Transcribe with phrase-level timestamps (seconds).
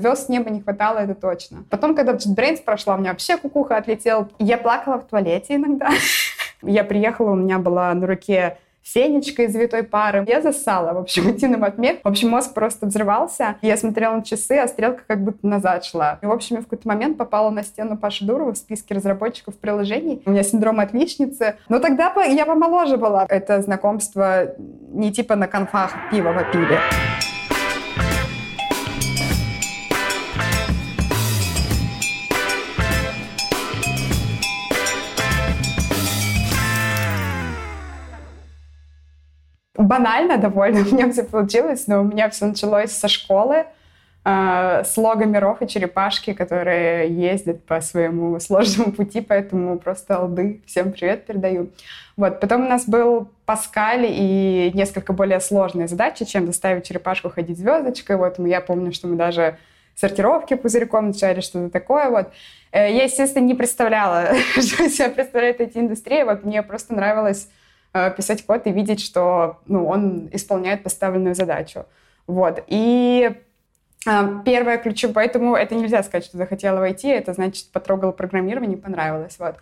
[0.00, 1.64] Звезд с неба не хватало, это точно.
[1.70, 4.28] Потом, когда JetBrains прошла, у меня вообще кукуха отлетела.
[4.38, 5.90] Я плакала в туалете иногда.
[6.62, 10.24] Я приехала, у меня была на руке Сенечка из «Завитой пары».
[10.26, 11.98] Я засала, в общем, единым отмех.
[12.04, 13.56] В общем, мозг просто взрывался.
[13.60, 16.18] Я смотрела на часы, а стрелка как будто назад шла.
[16.22, 19.58] И, в общем, я в какой-то момент попала на стену Паши Дурова в списке разработчиков
[19.58, 20.22] приложений.
[20.26, 21.56] У меня синдром отличницы.
[21.68, 23.26] Но тогда я помоложе была.
[23.28, 24.54] Это знакомство
[24.92, 26.78] не типа на конфах пива попили.
[39.78, 43.66] Банально довольно у меня все получилось, но у меня все началось со школы,
[44.24, 50.60] э, с лого миров и черепашки, которые ездят по своему сложному пути, поэтому просто алды.
[50.66, 51.70] Всем привет передаю.
[52.16, 52.40] Вот.
[52.40, 58.16] Потом у нас был Паскаль и несколько более сложные задачи, чем заставить черепашку ходить звездочкой.
[58.16, 59.56] Вот я помню, что мы даже
[59.94, 62.10] сортировки пузырьком начали, что-то такое.
[62.10, 62.28] Вот.
[62.72, 66.24] Э, я, естественно, не представляла, что себя представляет эта индустрия.
[66.24, 67.48] Вот мне просто нравилось
[67.92, 71.86] писать код и видеть, что ну, он исполняет поставленную задачу.
[72.28, 72.62] Вот.
[72.68, 73.30] И
[74.06, 79.36] э, первое ключевое, поэтому это нельзя сказать, что захотела войти, это значит потрогала программирование, понравилось.
[79.38, 79.56] Вот.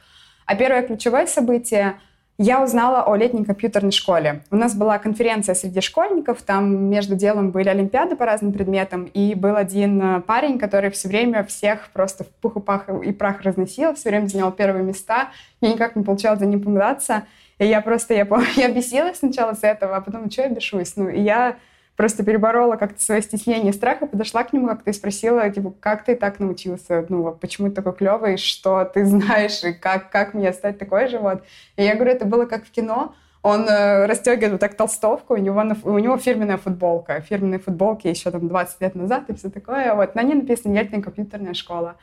[0.45, 1.95] А первое ключевое событие
[2.39, 4.43] я узнала о летней компьютерной школе.
[4.51, 9.35] У нас была конференция среди школьников, там между делом были олимпиады по разным предметам, и
[9.35, 13.43] был один э, парень, который все время всех просто в пух и пах и прах
[13.43, 17.23] разносил, все время занял первые места, я никак не получалось за ним погнаться.
[17.59, 20.97] И я просто, я помню, я бесилась сначала с этого, а потом, что я бешусь?
[20.97, 21.57] Ну, и я
[21.97, 26.05] просто переборола как-то свое стеснение страх, и подошла к нему как-то и спросила, типа, как
[26.05, 27.07] ты так научился?
[27.09, 31.19] Ну, почему ты такой клевый, что ты знаешь, и как, как мне стать такой же?
[31.19, 31.43] Вот.
[31.77, 33.15] И я говорю, это было как в кино,
[33.47, 37.21] он э, расстегивает вот так толстовку, у него, у него фирменная футболка.
[37.21, 39.95] Фирменные футболки еще там 20 лет назад и все такое.
[39.95, 40.17] Вот.
[40.17, 41.95] На ней написано «Ельтная компьютерная школа».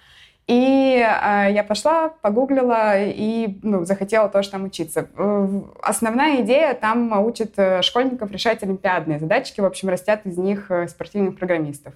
[0.47, 5.07] И э, я пошла, погуглила и ну, захотела тоже там учиться.
[5.81, 10.87] Основная идея там учат э, школьников решать олимпиадные задачки, в общем, растят из них э,
[10.89, 11.93] спортивных программистов.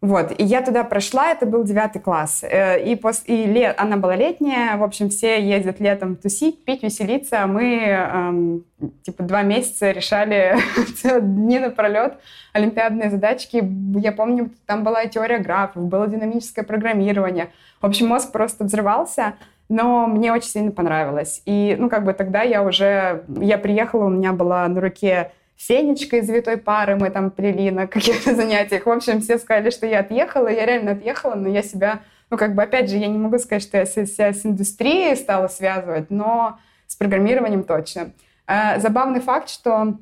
[0.00, 2.44] Вот, и я туда прошла, это был девятый класс.
[2.44, 3.24] Э, и, пос...
[3.26, 3.74] и лет...
[3.78, 8.64] она была летняя, в общем, все ездят летом тусить, пить, веселиться, а мы, эм,
[9.02, 10.56] типа, два месяца решали
[11.20, 12.14] дни напролет
[12.52, 13.60] олимпиадные задачки.
[13.96, 17.50] Я помню, там была теория графов, было динамическое программирование.
[17.80, 19.34] В общем, мозг просто взрывался,
[19.68, 21.42] но мне очень сильно понравилось.
[21.44, 23.24] И, ну, как бы тогда я уже...
[23.40, 27.88] Я приехала, у меня была на руке Сенечка из «Витой пары» мы там плели на
[27.88, 28.86] каких-то занятиях.
[28.86, 30.46] В общем, все сказали, что я отъехала.
[30.46, 32.00] Я реально отъехала, но я себя...
[32.30, 35.48] Ну, как бы, опять же, я не могу сказать, что я себя с индустрией стала
[35.48, 38.12] связывать, но с программированием точно.
[38.46, 39.98] Э, забавный факт, что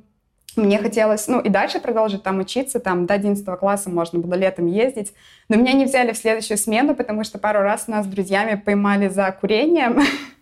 [0.56, 4.66] мне хотелось, ну, и дальше продолжить там учиться, там до 11 класса можно было летом
[4.66, 5.14] ездить,
[5.48, 9.08] но меня не взяли в следующую смену, потому что пару раз нас с друзьями поймали
[9.08, 10.02] за курением, а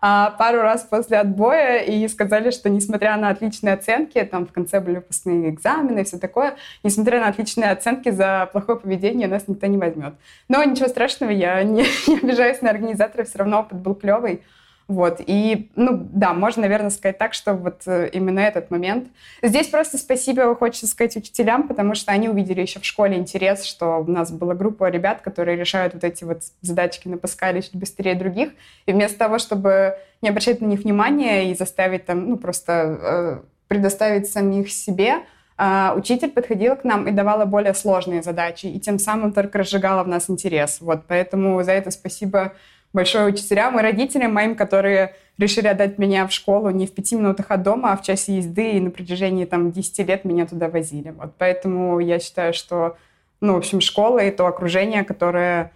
[0.00, 4.96] пару раз после отбоя и сказали, что несмотря на отличные оценки, там в конце были
[4.96, 9.78] выпускные экзамены и все такое, несмотря на отличные оценки за плохое поведение, нас никто не
[9.78, 10.14] возьмет.
[10.48, 14.42] Но ничего страшного, я не, не обижаюсь на организатора, все равно опыт был клевый.
[14.88, 19.08] Вот, и, ну, да, можно, наверное, сказать так, что вот э, именно этот момент.
[19.42, 23.98] Здесь просто спасибо хочется сказать учителям, потому что они увидели еще в школе интерес, что
[23.98, 28.14] у нас была группа ребят, которые решают вот эти вот задачки на Паскале чуть быстрее
[28.14, 28.52] других,
[28.86, 33.40] и вместо того, чтобы не обращать на них внимания и заставить там, ну, просто э,
[33.68, 35.16] предоставить самих себе,
[35.60, 40.04] Uh, учитель подходила к нам и давала более сложные задачи, и тем самым только разжигала
[40.04, 40.80] в нас интерес.
[40.80, 42.52] Вот, поэтому за это спасибо
[42.98, 47.52] большое учителям и родителям моим, которые решили отдать меня в школу не в пяти минутах
[47.52, 51.10] от дома, а в часе езды, и на протяжении там 10 лет меня туда возили.
[51.10, 52.96] Вот поэтому я считаю, что,
[53.40, 55.70] ну, в общем, школа и то окружение, которое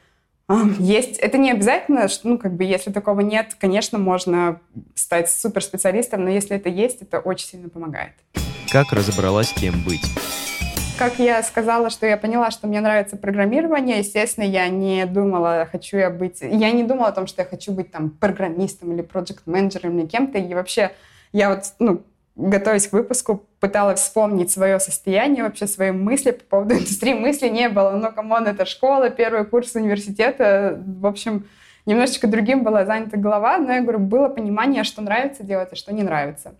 [0.81, 1.19] есть.
[1.19, 4.59] Это не обязательно, что, ну, как бы, если такого нет, конечно, можно
[4.97, 8.15] стать суперспециалистом, но если это есть, это очень сильно помогает.
[8.72, 10.03] Как разобралась, кем быть?
[11.02, 15.96] Как я сказала, что я поняла, что мне нравится программирование, естественно, я не думала, хочу
[15.96, 16.43] я быть...
[16.43, 20.38] Я не думала о том, что я хочу быть там программистом или проект-менеджером или кем-то.
[20.38, 20.93] И вообще
[21.32, 22.02] я вот, ну,
[22.37, 27.14] готовясь к выпуску, пыталась вспомнить свое состояние, вообще свои мысли по поводу индустрии.
[27.14, 27.90] Мысли не было.
[27.90, 30.81] Ну, come on, это школа, первый курс университета.
[30.87, 31.48] В общем,
[31.84, 35.93] немножечко другим была занята голова, но я говорю, было понимание, что нравится делать, а что
[35.93, 36.55] не нравится.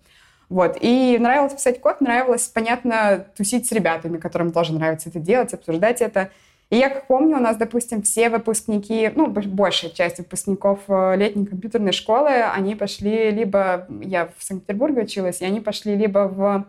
[0.53, 0.77] Вот.
[0.81, 6.03] И нравилось писать код, нравилось, понятно, тусить с ребятами, которым тоже нравится это делать, обсуждать
[6.03, 6.31] это.
[6.69, 11.47] И я как помню, у нас, допустим, все выпускники, ну, большая часть выпускников э, летней
[11.47, 16.67] компьютерной школы, они пошли либо, я в Санкт-Петербурге училась, и они пошли либо в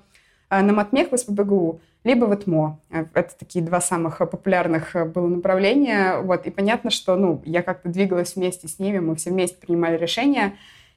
[0.50, 2.79] на матмех в СПБГУ, либо в ИТМО.
[3.13, 6.19] Это такие два самых популярных было направления.
[6.19, 6.45] Вот.
[6.45, 10.53] И понятно, что ну, я как-то двигалась вместе с ними, мы все вместе принимали решения.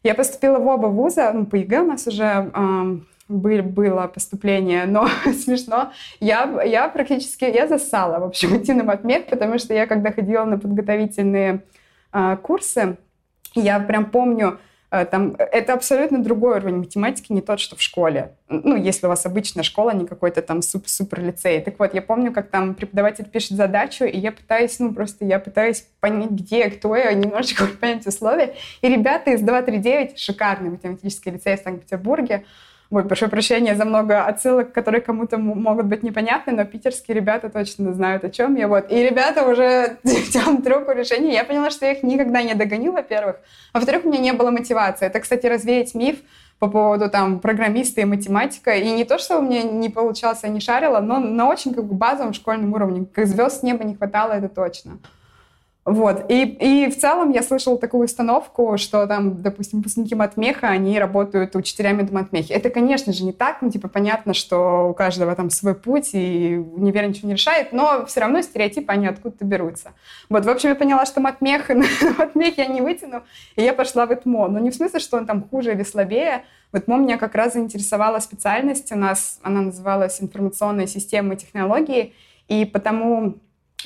[0.07, 2.53] Я поступила в оба вуза, ну, по ЕГЭ у нас уже
[3.29, 5.09] был, было поступление, но
[5.45, 5.91] смешно.
[6.21, 10.45] Я, я практически, я зассала, в общем, идти на матмех, потому что я, когда ходила
[10.45, 11.65] на подготовительные
[12.13, 12.99] э, курсы,
[13.57, 14.57] я прям помню, э,
[15.05, 18.33] там, это абсолютно другой уровень математики, не тот, что в школе.
[18.49, 21.61] Ну, если у вас обычная школа, не какой-то там супер-супер лицей.
[21.61, 25.39] Так вот, я помню, как там преподаватель пишет задачу, и я пытаюсь, ну, просто я
[25.39, 28.55] пытаюсь понять, где, кто я, немножечко понять условия.
[28.81, 32.45] И ребята из 239, шикарный математический лицей в Санкт-Петербурге,
[32.89, 37.93] Ой, прошу прощения за много отсылок, которые кому-то могут быть непонятны, но питерские ребята точно
[37.93, 38.69] знают, о чем я.
[38.69, 38.93] Вот.
[38.93, 39.99] И ребята уже
[40.33, 41.35] тянут трубку решения.
[41.35, 43.37] Я поняла, что я их никогда не догоню, во-первых.
[43.73, 45.07] А во-вторых, у меня не было мотивации.
[45.07, 46.19] Это, кстати, развеять миф
[46.61, 48.77] по поводу там программиста и математика.
[48.77, 51.85] И не то, что у меня не получалось, я не шарила, но на очень как
[51.85, 53.07] бы базовом школьном уровне.
[53.13, 54.99] Как звезд с неба не хватало, это точно.
[55.87, 56.29] Вот.
[56.29, 61.55] И, и в целом я слышала такую установку, что там, допустим, выпускники матмеха, они работают
[61.55, 62.53] учителями до матмехи.
[62.53, 63.63] Это, конечно же, не так.
[63.63, 68.05] Ну, типа, понятно, что у каждого там свой путь, и универ ничего не решает, но
[68.07, 69.93] все равно стереотипы, они откуда-то берутся.
[70.29, 71.69] Вот, в общем, я поняла, что матмех,
[72.19, 73.23] матмех я не вытяну,
[73.55, 74.49] и я пошла в ИТМО.
[74.49, 76.45] Но не в смысле, что он там хуже или слабее.
[76.73, 78.91] В ИТМО меня как раз заинтересовала специальность.
[78.91, 82.13] У нас она называлась информационные системы и технологии,
[82.49, 83.37] и потому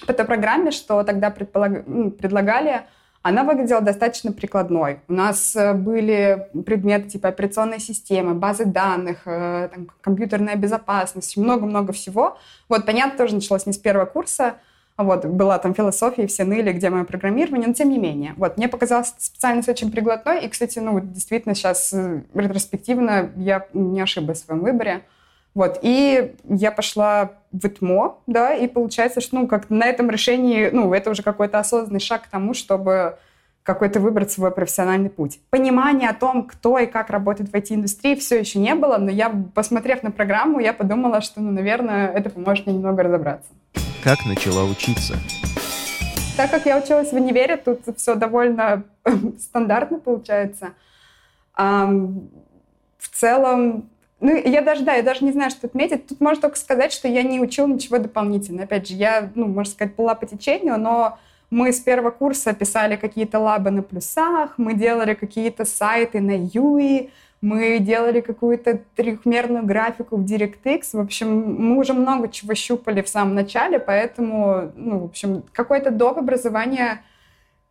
[0.06, 1.84] по той программе, что тогда предполаг...
[2.19, 2.82] Предлагали,
[3.22, 5.00] она выглядела достаточно прикладной.
[5.08, 11.92] У нас э, были предметы типа операционной системы, базы данных, э, там, компьютерная безопасность, много-много
[11.92, 12.38] всего.
[12.69, 14.54] Вот, понятно, тоже началось не с первого курса,
[14.96, 18.34] вот, была там философия, все ныли, где мое программирование, но тем не менее.
[18.36, 24.00] Вот, мне показалось специальность очень прикладной, и, кстати, ну, действительно, сейчас э, ретроспективно я не
[24.00, 25.02] ошиблась в своем выборе.
[25.60, 30.70] Вот, и я пошла в ИТМО, да, и получается, что, ну, как на этом решении,
[30.72, 33.18] ну, это уже какой-то осознанный шаг к тому, чтобы
[33.62, 35.38] какой-то выбрать свой профессиональный путь.
[35.50, 39.28] Понимания о том, кто и как работает в IT-индустрии, все еще не было, но я,
[39.54, 43.50] посмотрев на программу, я подумала, что, ну, наверное, это поможет мне немного разобраться.
[44.02, 45.18] Как начала учиться?
[46.38, 48.84] Так как я училась в универе, тут все довольно
[49.38, 50.70] стандартно получается.
[51.54, 53.90] В целом,
[54.20, 56.06] ну, я даже, да, я даже не знаю, что отметить.
[56.06, 58.64] Тут можно только сказать, что я не учил ничего дополнительно.
[58.64, 61.19] Опять же, я, ну, можно сказать, была по течению, но
[61.50, 67.11] мы с первого курса писали какие-то лабы на плюсах, мы делали какие-то сайты на UI,
[67.40, 70.90] мы делали какую-то трехмерную графику в DirectX.
[70.93, 75.90] В общем, мы уже много чего щупали в самом начале, поэтому, ну, в общем, какое-то
[75.90, 76.19] доп.
[76.19, 77.02] образование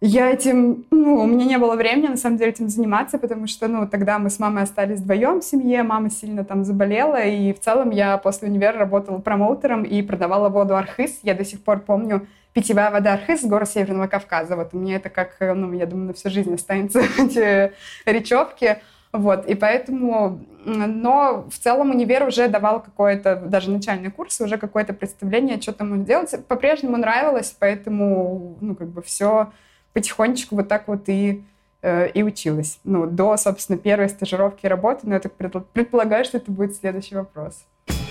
[0.02, 3.68] я этим, ну, у меня не было времени, на самом деле, этим заниматься, потому что,
[3.68, 7.60] ну, тогда мы с мамой остались вдвоем в семье, мама сильно там заболела, и в
[7.60, 11.20] целом я после универа работала промоутером и продавала воду Архыз.
[11.24, 14.56] Я до сих пор помню питьевая вода Архыз с гор Северного Кавказа.
[14.56, 17.74] Вот у меня это как, ну, я думаю, на всю жизнь останется эти
[18.06, 18.78] речевки.
[19.12, 24.94] Вот, и поэтому, но в целом универ уже давал какое-то, даже начальный курс, уже какое-то
[24.94, 26.34] представление, что там делать.
[26.48, 29.52] По-прежнему нравилось, поэтому, ну, как бы все
[29.94, 31.44] потихонечку вот так вот и
[31.82, 32.80] э, и училась.
[32.84, 37.64] Ну, до, собственно, первой стажировки работы, но я так предполагаю, что это будет следующий вопрос.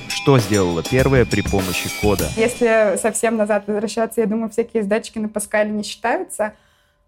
[0.08, 2.28] Что сделала первая при помощи кода?
[2.36, 6.54] Если совсем назад возвращаться, я думаю, всякие сдачки на Паскале не считаются.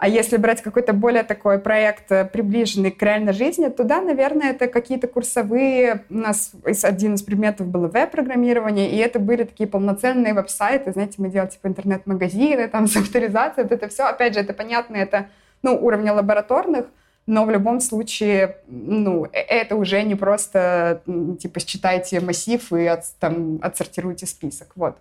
[0.00, 4.52] А если брать какой-то более такой проект, э, приближенный к реальной жизни, то да, наверное,
[4.52, 6.04] это какие-то курсовые.
[6.08, 6.52] У нас
[6.82, 10.92] один из предметов было веб-программирование, и это были такие полноценные веб-сайты.
[10.92, 14.04] Знаете, мы делали типа интернет-магазины, там с авторизацией, вот это все.
[14.04, 15.26] Опять же, это понятно, это
[15.60, 16.86] ну, уровня лабораторных,
[17.26, 21.02] но в любом случае, ну, э, это уже не просто,
[21.38, 24.96] типа, считайте массив и от, там, отсортируйте список, вот.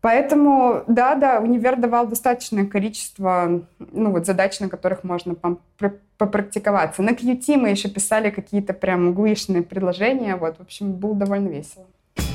[0.00, 5.36] Поэтому, да, да, универ давал достаточное количество ну, вот задач, на которых можно
[6.16, 7.02] попрактиковаться.
[7.02, 10.36] На QT мы еще писали какие-то прям гуишные предложения.
[10.36, 11.86] Вот, в общем, было довольно весело.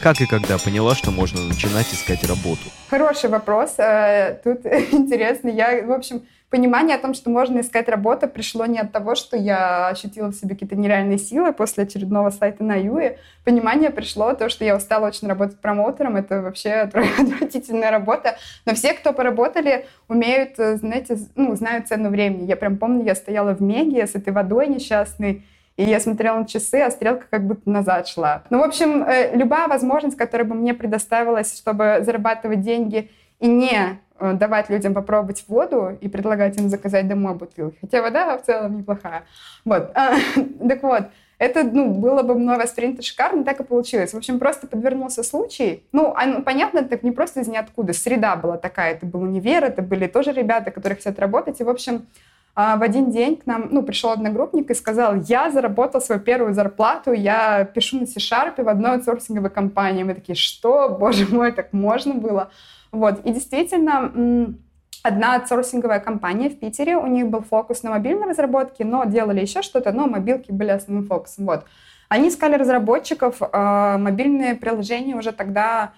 [0.02, 2.62] Как и когда поняла, что можно начинать искать работу?
[2.90, 3.76] Хороший вопрос.
[3.78, 5.50] Э, тут интересно.
[5.50, 9.36] Я, в общем, понимание о том, что можно искать работу, пришло не от того, что
[9.36, 13.18] я ощутила в себе какие-то нереальные силы после очередного сайта на Юе.
[13.44, 16.16] Понимание пришло то, что я устала очень работать промоутером.
[16.16, 18.38] Это вообще отвратительная работа.
[18.66, 22.46] Но все, кто поработали, умеют, э, знаете, ну, знают цену времени.
[22.46, 25.46] Я прям помню, я стояла в Меге с этой водой несчастной,
[25.78, 28.44] и я смотрела на часы, а стрелка как будто назад шла.
[28.50, 34.00] Ну, в общем, э, любая возможность, которая бы мне предоставилась, чтобы зарабатывать деньги и не
[34.18, 37.78] Э, давать людям попробовать воду и предлагать им заказать домой бутылки.
[37.82, 39.26] Хотя вода в целом неплохая.
[39.66, 39.92] Вот.
[40.70, 41.04] так вот,
[41.38, 44.14] это, ну, было бы мной воспринято шикарно, так и получилось.
[44.14, 45.84] В общем, просто подвернулся случай.
[45.92, 47.92] Ну, а, ну понятно, это не просто из ниоткуда.
[47.92, 51.60] Среда была такая, это был универ, это были тоже ребята, которые хотят работать.
[51.60, 52.08] И, в общем,
[52.56, 57.12] в один день к нам ну, пришел одногруппник и сказал, я заработал свою первую зарплату,
[57.12, 60.04] я пишу на C-Sharp в одной аутсорсинговой компании.
[60.04, 60.90] Мы такие, что?
[60.90, 62.50] Боже мой, так можно было?
[62.94, 63.20] Вот.
[63.26, 64.56] И действительно,
[65.04, 69.62] одна аутсорсинговая компания в Питере, у них был фокус на мобильной разработке, но делали еще
[69.62, 71.46] что-то, но мобилки были основным фокусом.
[71.46, 71.66] Вот.
[72.08, 75.94] Они искали разработчиков, э, мобильные приложения уже тогда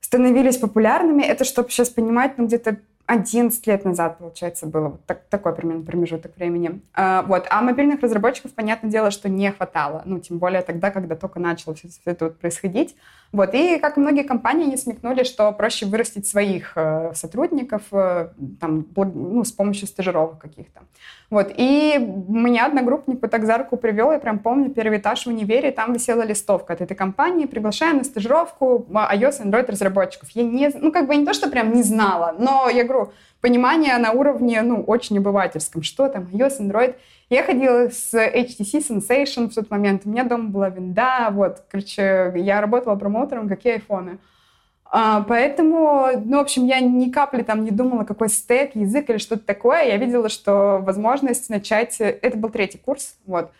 [0.00, 1.22] становились популярными.
[1.22, 5.84] Это, чтобы сейчас понимать, ну, где-то 11 лет назад, получается, было вот так, такой примерно
[5.84, 6.80] промежуток времени.
[6.94, 7.46] А, вот.
[7.50, 10.02] А мобильных разработчиков, понятное дело, что не хватало.
[10.06, 12.96] Ну, тем более тогда, когда только начало все, все это вот происходить.
[13.34, 13.52] Вот.
[13.52, 18.28] И, как многие компании, не смекнули, что проще вырастить своих э, сотрудников э,
[18.60, 20.82] там, ну, с помощью стажировок каких-то.
[21.30, 21.52] Вот.
[21.56, 21.98] И
[22.28, 26.22] меня одногруппник так за руку привел, я прям помню, первый этаж в универе, там висела
[26.22, 30.30] листовка от этой компании, приглашаем на стажировку iOS и Android разработчиков.
[30.30, 33.12] Я не, ну, как бы не то, что прям не знала, но я говорю,
[33.44, 35.82] понимание на уровне, ну, очень обывательском.
[35.82, 36.94] Что там, iOS, Android.
[37.28, 40.02] Я ходила с HTC Sensation в тот момент.
[40.06, 44.16] У меня дома была винда, вот, короче, я работала промоутером, какие айфоны.
[44.86, 49.18] А, поэтому, ну, в общем, я ни капли там не думала, какой стек, язык или
[49.18, 49.88] что-то такое.
[49.88, 52.00] Я видела, что возможность начать...
[52.00, 53.50] Это был третий курс, вот.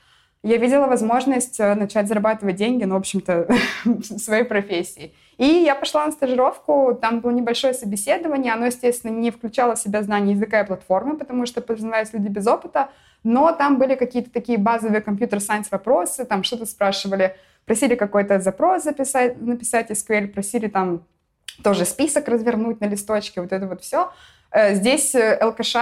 [0.45, 3.49] Я видела возможность э, начать зарабатывать деньги, ну, в общем-то,
[4.19, 5.15] своей профессии.
[5.39, 10.03] И я пошла на стажировку, там было небольшое собеседование, оно, естественно, не включало в себя
[10.03, 12.91] знания языка и платформы, потому что познавались люди без опыта,
[13.23, 19.41] но там были какие-то такие базовые компьютер-сайенс вопросы, там что-то спрашивали, просили какой-то запрос записать,
[19.41, 21.07] написать SQL, просили там
[21.63, 24.13] тоже список развернуть на листочке, вот это вот все.
[24.51, 25.77] Э, здесь э, ЛКШ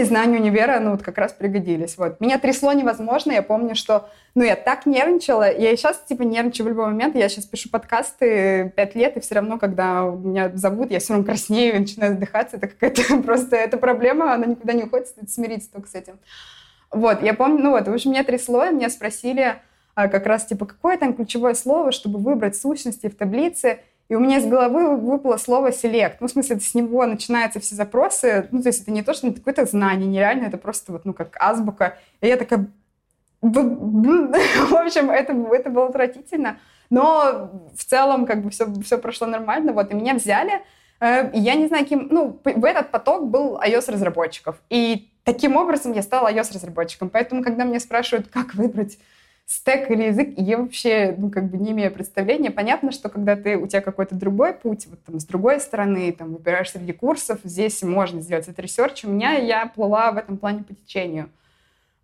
[0.00, 1.96] и знания универа, ну, вот как раз пригодились.
[1.96, 2.20] Вот.
[2.20, 3.32] Меня трясло невозможно.
[3.32, 5.50] Я помню, что, ну, я так нервничала.
[5.50, 7.14] Я и сейчас, типа, нервничаю в любой момент.
[7.14, 11.26] Я сейчас пишу подкасты пять лет, и все равно, когда меня зовут, я все равно
[11.26, 12.56] краснею начинаю задыхаться.
[12.56, 16.18] Это какая-то просто, эта проблема, она никуда не уходит, смириться только с этим.
[16.90, 19.56] Вот, я помню, ну вот, в общем, меня трясло, и меня спросили
[19.94, 23.80] а, как раз, типа, какое там ключевое слово, чтобы выбрать сущности в таблице.
[24.10, 26.20] И у меня из головы выпало слово «селект».
[26.20, 28.48] Ну, в смысле, с него начинаются все запросы.
[28.50, 31.14] Ну, то есть это не то, что это какое-то знание, нереально, это просто вот, ну,
[31.14, 31.96] как азбука.
[32.20, 32.66] И я такая...
[33.40, 36.58] В общем, это, это было отвратительно.
[36.90, 39.72] Но в целом как бы все, все прошло нормально.
[39.72, 40.60] Вот, и меня взяли.
[40.98, 42.08] Э, я не знаю, кем...
[42.10, 44.56] Ну, в этот поток был iOS-разработчиков.
[44.70, 47.10] И таким образом я стала iOS-разработчиком.
[47.10, 48.98] Поэтому, когда меня спрашивают, как выбрать
[49.50, 52.52] стек или язык, я вообще, ну, как бы не имею представления.
[52.52, 56.34] Понятно, что когда ты, у тебя какой-то другой путь, вот там с другой стороны, там,
[56.34, 59.04] выбираешь среди курсов, здесь можно сделать этот research.
[59.04, 61.30] У меня я плыла в этом плане по течению.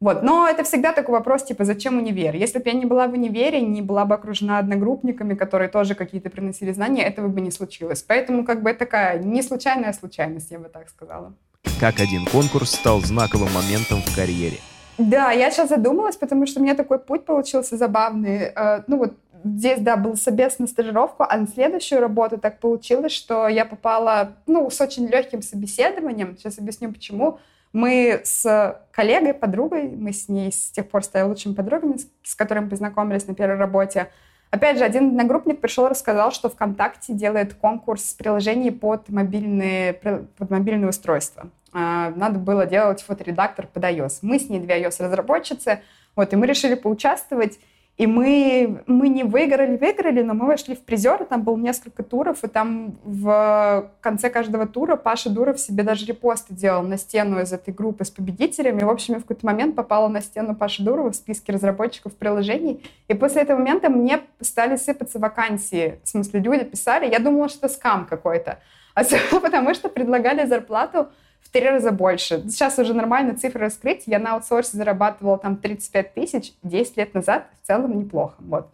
[0.00, 0.25] Вот.
[0.25, 2.35] Но это всегда такой вопрос, типа, зачем универ?
[2.35, 6.31] Если бы я не была в универе, не была бы окружена одногруппниками, которые тоже какие-то
[6.31, 8.03] приносили знания, этого бы не случилось.
[8.03, 11.33] Поэтому как бы это такая не случайная случайность, я бы так сказала.
[11.79, 14.57] Как один конкурс стал знаковым моментом в карьере?
[14.99, 18.53] Да, я сейчас задумалась, потому что у меня такой путь получился забавный.
[18.55, 23.12] Э, ну вот здесь, да, был собес на стажировку, а на следующую работу так получилось,
[23.12, 26.37] что я попала, ну, с очень легким собеседованием.
[26.37, 27.38] Сейчас объясню, почему.
[27.73, 32.69] Мы с коллегой, подругой, мы с ней с тех пор стали лучшими подругами, с которыми
[32.69, 34.09] познакомились на первой работе.
[34.50, 40.50] Опять же, один одногруппник пришел и рассказал, что ВКонтакте делает конкурс приложений под мобильные, под
[40.50, 41.50] мобильные устройства.
[41.78, 44.21] А, надо было делать фоторедактор под iOS.
[44.23, 45.80] Мы с ней две iOS-разработчицы,
[46.14, 47.59] вот, и мы решили поучаствовать.
[47.99, 52.45] И мы, мы не выиграли, выиграли, но мы вошли в призеры, там было несколько туров,
[52.45, 57.52] и там в конце каждого тура Паша Дуров себе даже репосты делал на стену из
[57.52, 58.83] этой группы с победителями.
[58.83, 62.83] В общем, я в какой-то момент попала на стену Паши Дурова в списке разработчиков приложений.
[63.09, 66.00] И после этого момента мне стали сыпаться вакансии.
[66.04, 68.61] В смысле, люди писали, я думала, что скам какой-то.
[68.95, 69.04] А
[69.40, 71.09] потому что предлагали зарплату
[71.47, 72.43] в три раза больше.
[72.49, 74.03] Сейчас уже нормально цифры раскрыть.
[74.07, 77.47] Я на аутсорсе зарабатывала там 35 тысяч 10 лет назад.
[77.62, 78.35] В целом неплохо.
[78.41, 78.69] Вот.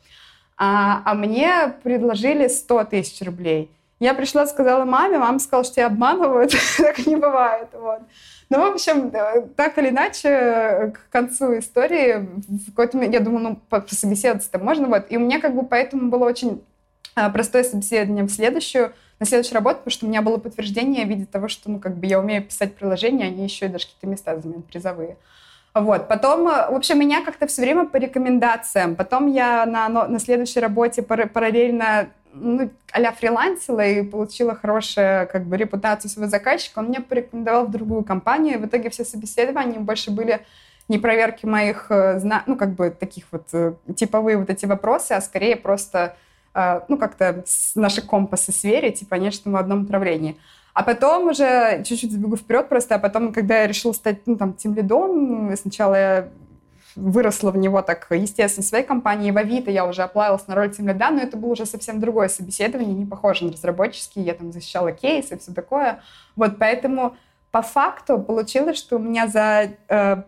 [0.56, 3.70] А, а мне предложили 100 тысяч рублей.
[4.00, 6.54] Я пришла, сказала маме, мама сказала, что тебя обманывают.
[6.78, 7.68] так не бывает.
[7.72, 8.00] Вот.
[8.48, 13.42] Ну, в общем, э, так или иначе, к концу истории, в какой-то момент, я думаю,
[13.42, 14.88] ну, пособеседоваться-то можно.
[14.88, 15.06] Вот.
[15.10, 16.64] И у меня как бы поэтому было очень
[17.14, 21.08] а, простое собеседование в следующую на следующую работу, потому что у меня было подтверждение в
[21.08, 24.08] виде того, что, ну, как бы я умею писать приложения, они еще и даже какие-то
[24.08, 25.16] места занимают призовые.
[25.74, 26.08] Вот.
[26.08, 28.96] Потом, э, в общем, меня как-то все время по рекомендациям.
[28.96, 35.56] Потом я на, на следующей работе параллельно ну, а фрилансила и получила хорошую как бы,
[35.56, 36.80] репутацию своего заказчика.
[36.80, 38.54] Он меня порекомендовал в другую компанию.
[38.54, 40.44] И в итоге все собеседования больше были
[40.88, 45.20] не проверки моих, э, ну, как бы таких вот э, типовые вот эти вопросы, а
[45.20, 46.16] скорее просто,
[46.54, 47.44] ну, как-то
[47.74, 50.36] наши компасы сверить и понять, что мы в одном направлении.
[50.74, 54.54] А потом уже чуть-чуть забегу вперед просто, а потом, когда я решила стать, ну, там,
[54.54, 56.28] тем лидом, сначала я
[56.96, 59.30] выросла в него так, естественно, в своей компании.
[59.30, 62.94] В Авито я уже оплавилась на роль тимлида, но это было уже совсем другое собеседование,
[62.94, 64.24] не похоже на разработческие.
[64.24, 66.00] Я там защищала кейсы и все такое.
[66.36, 67.16] Вот поэтому
[67.50, 69.72] по факту получилось, что у меня за...
[69.88, 70.22] Э,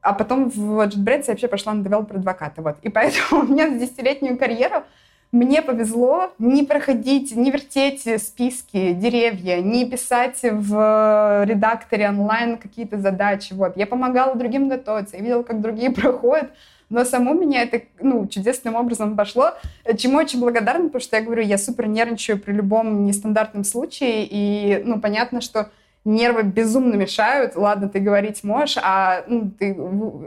[0.00, 2.62] а потом в JetBrains я вообще пошла на девелопер адвоката.
[2.62, 2.76] Вот.
[2.82, 4.84] И поэтому у меня за десятилетнюю карьеру
[5.32, 13.54] мне повезло не проходить, не вертеть списки, деревья, не писать в редакторе онлайн какие-то задачи.
[13.54, 13.76] Вот.
[13.78, 16.50] Я помогала другим готовиться, я видела, как другие проходят,
[16.90, 19.52] но саму меня это ну, чудесным образом пошло,
[19.96, 24.82] чему очень благодарна, потому что я говорю, я супер нервничаю при любом нестандартном случае, и
[24.84, 25.70] ну, понятно, что
[26.04, 27.56] нервы безумно мешают.
[27.56, 29.76] Ладно, ты говорить можешь, а ну, ты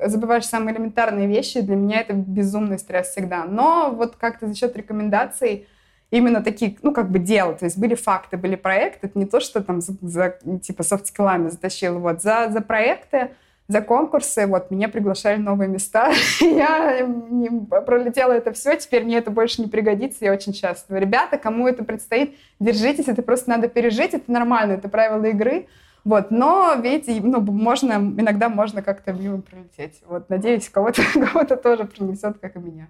[0.05, 1.62] забываешь самые элементарные вещи.
[1.62, 3.46] Для меня это безумный стресс всегда.
[3.46, 5.67] Но вот как-то за счет рекомендаций
[6.12, 9.39] именно такие, ну, как бы дел, то есть были факты, были проекты, это не то,
[9.39, 13.32] что там за, за типа софт-скиллами затащил, вот, за, за проекты
[13.67, 16.12] за конкурсы, вот, меня приглашали новые места.
[16.39, 17.50] я не
[17.86, 20.98] пролетела это все, теперь мне это больше не пригодится, я очень счастлива.
[20.98, 25.67] Ребята, кому это предстоит, держитесь, это просто надо пережить, это нормально, это правила игры.
[26.03, 30.01] Вот, но, видите, ну, можно, иногда можно как-то мимо пролететь.
[30.07, 32.88] Вот, надеюсь, кого-то кого тоже принесет, как и меня.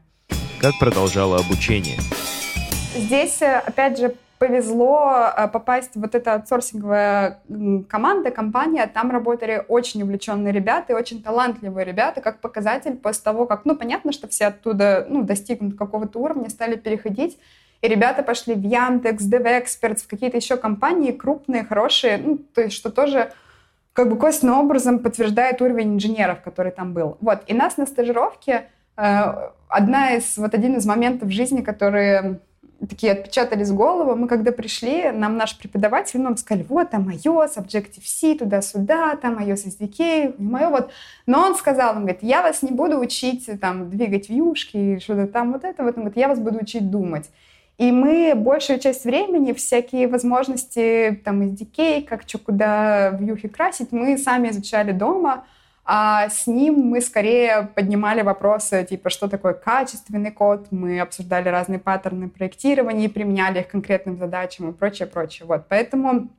[0.59, 1.97] Как продолжала обучение?
[2.93, 7.39] Здесь, э, опять же, повезло э, попасть в вот эта аутсорсинговая
[7.89, 8.85] команда, компания.
[8.87, 13.75] Там работали очень увлеченные ребята и очень талантливые ребята, как показатель после того, как, ну,
[13.75, 17.39] понятно, что все оттуда, ну, достигнут какого-то уровня, стали переходить.
[17.81, 22.75] И ребята пошли в Яндекс, DevExperts, в какие-то еще компании крупные, хорошие, ну, то есть
[22.75, 23.31] что тоже
[23.93, 27.17] как бы косвенным образом подтверждает уровень инженеров, который там был.
[27.21, 27.43] Вот.
[27.47, 29.23] И нас на стажировке э,
[29.69, 32.39] одна из, вот один из моментов в жизни, которые
[32.79, 34.15] такие отпечатались голову.
[34.15, 39.77] Мы когда пришли, нам наш преподаватель, нам сказали, вот, там iOS, Objective-C, туда-сюда, там iOS
[39.79, 40.91] SDK, мое вот.
[41.25, 45.53] Но он сказал, он говорит, я вас не буду учить там двигать вьюшки, что-то там
[45.53, 45.95] вот это, вот.
[45.97, 47.29] Он говорит, я вас буду учить думать.
[47.77, 54.17] И мы большую часть времени всякие возможности, там, SDK, как что куда вьюхи красить, мы
[54.17, 55.45] сами изучали дома,
[55.87, 61.77] а с ним мы скорее поднимали вопросы, типа, что такое качественный код, мы обсуждали разные
[61.77, 65.45] паттерны проектирования, применяли их к конкретным задачам и прочее, прочее.
[65.45, 66.29] Вот, поэтому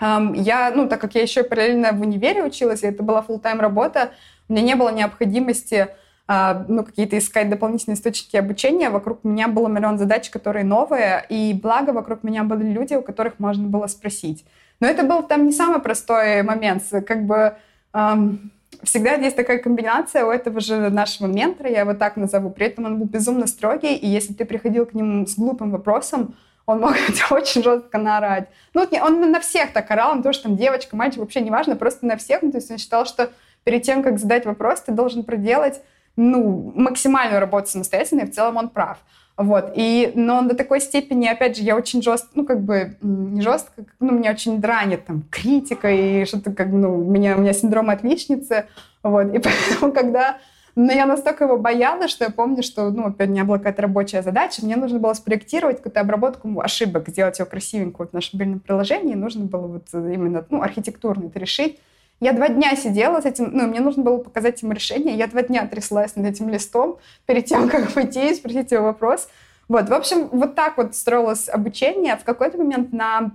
[0.00, 3.60] эм, я, ну, так как я еще параллельно в универе училась, и это была full-time
[3.60, 4.10] работа,
[4.50, 5.88] у меня не было необходимости
[6.28, 8.90] э, ну, какие-то искать дополнительные источники обучения.
[8.90, 13.38] Вокруг меня было миллион задач, которые новые, и благо вокруг меня были люди, у которых
[13.38, 14.44] можно было спросить.
[14.78, 16.82] Но это был там не самый простой момент.
[17.06, 17.56] Как бы
[17.94, 18.50] эм,
[18.82, 22.50] всегда есть такая комбинация у этого же нашего ментора, я его так назову.
[22.50, 26.34] При этом он был безумно строгий, и если ты приходил к нему с глупым вопросом,
[26.66, 26.94] он мог
[27.30, 28.48] очень жестко наорать.
[28.74, 32.06] Ну, он на всех так орал, то, что там девочка, мальчик, вообще не важно, просто
[32.06, 32.42] на всех.
[32.42, 33.30] Ну, то есть он считал, что
[33.64, 35.80] перед тем, как задать вопрос, ты должен проделать
[36.16, 38.98] ну, максимальную работу самостоятельно, и в целом он прав.
[39.40, 39.72] Вот.
[39.74, 43.86] И, но до такой степени, опять же, я очень жестко, ну, как бы, не жестко,
[43.98, 47.88] ну, меня очень дранит там критика и что-то как, ну, у меня, у меня синдром
[47.88, 48.66] отличницы,
[49.02, 49.34] вот.
[49.34, 49.38] И
[49.70, 50.36] поэтому, когда
[50.76, 54.20] но я настолько его боялась, что я помню, что, ну, у меня была какая-то рабочая
[54.20, 59.14] задача, мне нужно было спроектировать какую-то обработку ошибок, сделать ее красивенькую в нашем мобильном приложении,
[59.14, 61.80] нужно было вот именно, ну, архитектурно это решить.
[62.20, 65.42] Я два дня сидела с этим, ну, мне нужно было показать им решение, я два
[65.42, 69.28] дня тряслась над этим листом перед тем, как пойти и спросить его вопрос.
[69.68, 72.16] Вот, в общем, вот так вот строилось обучение.
[72.16, 73.32] В какой-то момент на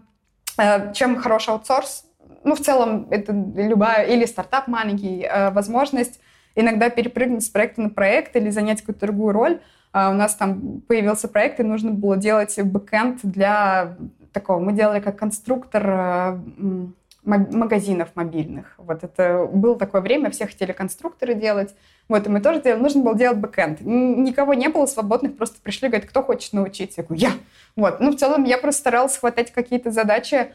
[0.58, 2.06] э, чем хороший аутсорс,
[2.43, 6.19] ну, в целом, это любая, или стартап маленький, э, возможность
[6.56, 9.62] иногда перепрыгнуть с проекта на проект или занять какую-то другую роль.
[9.93, 13.95] Uh, у нас там появился проект, и нужно было делать бэкэнд для
[14.34, 14.60] такого.
[14.60, 16.91] Мы делали как конструктор uh,
[17.25, 18.75] магазинов мобильных.
[18.77, 21.75] Вот это было такое время, все хотели конструкторы делать.
[22.07, 22.81] Вот, и мы тоже делали.
[22.81, 23.81] Нужно было делать бэкэнд.
[23.81, 27.01] Никого не было свободных, просто пришли, говорят, кто хочет научиться?
[27.01, 27.31] Я говорю, я.
[27.75, 27.99] Вот.
[27.99, 30.51] Ну, в целом, я просто старалась хватать какие-то задачи,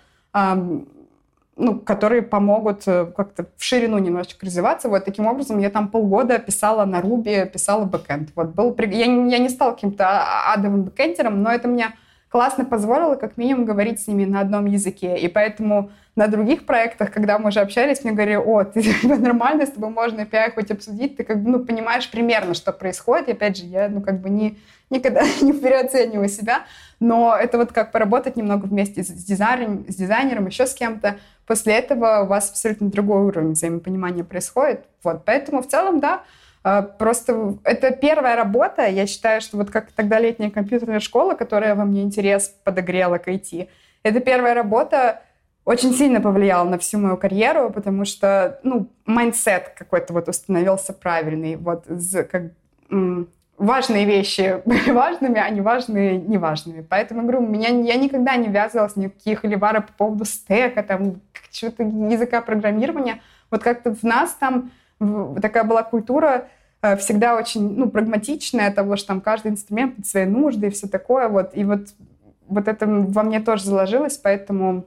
[1.56, 4.88] ну, которые помогут э, как-то в ширину немножечко развиваться.
[4.88, 8.30] Вот таким образом я там полгода писала на Ruby, писала бэкэнд.
[8.35, 11.92] Вот был, я, я не стала каким-то а, адовым бэкэндером, но это меня
[12.30, 15.18] классно позволило как минимум говорить с ними на одном языке.
[15.18, 19.70] И поэтому на других проектах, когда мы уже общались, мне говорили, о, ты нормально, с
[19.70, 23.29] тобой можно API хоть обсудить, ты как бы, ну, понимаешь примерно, что происходит.
[23.29, 24.59] И опять же, я, ну, как бы не,
[24.90, 26.64] никогда не переоцениваю себя,
[26.99, 31.16] но это вот как поработать немного вместе с дизайнером, с дизайнером еще с кем-то.
[31.46, 34.85] После этого у вас абсолютно другой уровень взаимопонимания происходит.
[35.03, 36.23] Вот, поэтому в целом, да,
[36.62, 38.87] а, Просто это первая работа.
[38.87, 43.29] Я считаю, что вот как тогда летняя компьютерная школа, которая во мне интерес подогрела к
[43.29, 43.68] IT,
[44.03, 45.23] это первая работа,
[45.70, 51.54] очень сильно повлияла на всю мою карьеру, потому что, ну, mindset какой-то вот установился правильный.
[51.54, 51.85] Вот
[52.28, 52.50] как,
[53.56, 56.80] важные вещи были важными, а неважные— неважными.
[56.80, 61.20] Поэтому, говорю, меня, я никогда не ввязывалась ни в каких ливаров по поводу стека, там,
[61.52, 63.22] чего-то языка программирования.
[63.52, 64.72] Вот как-то в нас там
[65.40, 66.48] такая была культура
[66.83, 70.88] э, всегда очень ну, прагматичная, того, что там каждый инструмент под свои нужды и все
[70.88, 71.28] такое.
[71.28, 71.50] Вот.
[71.54, 71.90] И вот,
[72.48, 74.87] вот это во мне тоже заложилось, поэтому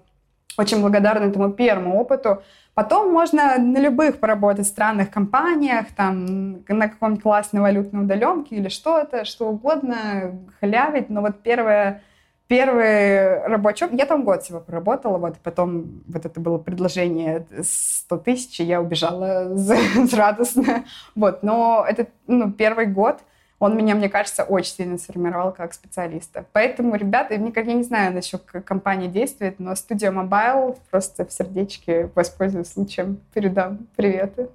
[0.57, 2.43] очень благодарна этому первому опыту.
[2.73, 9.25] Потом можно на любых поработать странных компаниях, там, на каком-нибудь классной валютной удаленке или что-то,
[9.25, 11.09] что угодно, халявить.
[11.09, 12.01] Но вот первое,
[12.47, 18.59] первый рабочий Я там год всего поработала, вот, потом вот это было предложение 100 тысяч,
[18.59, 19.55] и я убежала
[20.13, 20.85] радостно.
[21.13, 23.19] Вот, но это, ну, первый год—
[23.63, 26.43] он меня, мне кажется, очень сильно сформировал как специалиста.
[26.51, 32.09] Поэтому, ребята, мне, я не знаю, насчет компания действует, но студия Mobile просто в сердечке
[32.13, 34.49] воспользуюсь случаем, передам приветы.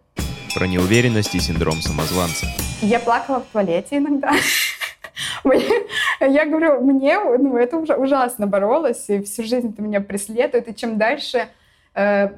[0.54, 2.48] Про неуверенность и синдром самозванца.
[2.82, 4.30] Я плакала в туалете иногда.
[6.20, 10.74] Я говорю, мне ну, это уже ужасно боролась, и всю жизнь это меня преследует, и
[10.74, 11.48] чем дальше,
[11.94, 12.28] э,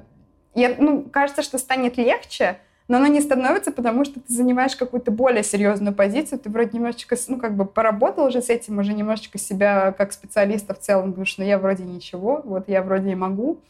[0.54, 2.58] я, ну, кажется, что станет легче,
[2.90, 7.16] но оно не становится, потому что ты занимаешь какую-то более серьезную позицию, ты вроде немножечко,
[7.28, 11.38] ну, как бы поработал уже с этим, уже немножечко себя как специалиста в целом, думаешь,
[11.38, 13.60] ну, я вроде ничего, вот я вроде и могу.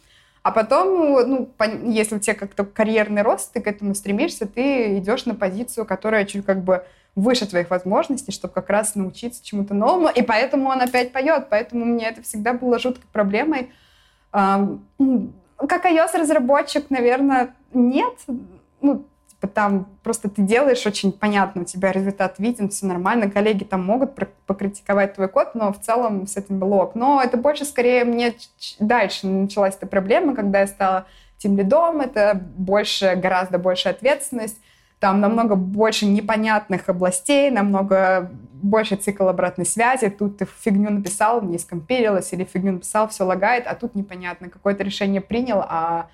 [0.42, 1.50] А потом, ну,
[1.84, 6.24] если у тебя как-то карьерный рост, ты к этому стремишься, ты идешь на позицию, которая
[6.24, 6.82] чуть как бы
[7.14, 10.08] выше твоих возможностей, чтобы как раз научиться чему-то новому.
[10.08, 11.48] И поэтому он опять поет.
[11.50, 13.70] Поэтому мне это всегда было жуткой проблемой.
[14.30, 14.80] Как
[15.84, 18.14] iOS-разработчик, наверное, нет.
[18.80, 19.04] Ну,
[19.46, 24.14] там просто ты делаешь очень понятно, у тебя результат виден, все нормально, коллеги там могут
[24.46, 26.94] покритиковать твой код, но в целом с этим было ок.
[26.94, 28.34] Но это больше скорее мне
[28.78, 31.06] дальше началась эта проблема, когда я стала
[31.38, 34.58] тем лидом, это больше, гораздо больше ответственность,
[34.98, 38.30] там намного больше непонятных областей, намного
[38.62, 40.10] больше цикл обратной связи.
[40.10, 44.50] Тут ты фигню написал, не скомпилилось, или фигню написал, все лагает, а тут непонятно.
[44.50, 46.10] Какое-то решение принял, а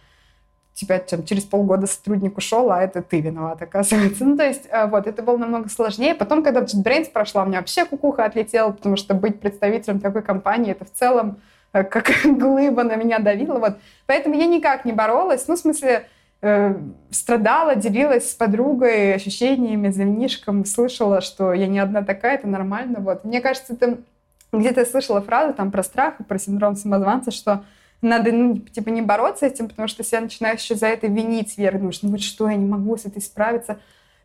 [0.77, 4.25] тебя там, через полгода сотрудник ушел, а это ты виноват, оказывается.
[4.25, 6.15] Ну, то есть, э, вот, это было намного сложнее.
[6.15, 10.73] Потом, когда JetBrains прошла, у меня вообще кукуха отлетела, потому что быть представителем такой компании,
[10.73, 11.39] это в целом
[11.73, 13.59] э, как глыба на меня давила.
[13.59, 13.79] Вот.
[14.05, 15.49] Поэтому я никак не боролась.
[15.49, 16.09] Ну, в смысле,
[16.43, 16.75] э,
[17.11, 23.01] страдала, делилась с подругой ощущениями, звенишком, слышала, что я не одна такая, это нормально.
[23.01, 23.25] Вот.
[23.25, 23.97] Мне кажется, это
[24.53, 27.65] где-то слышала фразу там про страх и про синдром самозванца, что
[28.07, 31.53] надо, ну, типа, не бороться с этим, потому что себя начинаешь еще за это винить
[31.53, 31.79] сверху.
[31.79, 33.79] Думаешь, ну вот что, я не могу с этой справиться.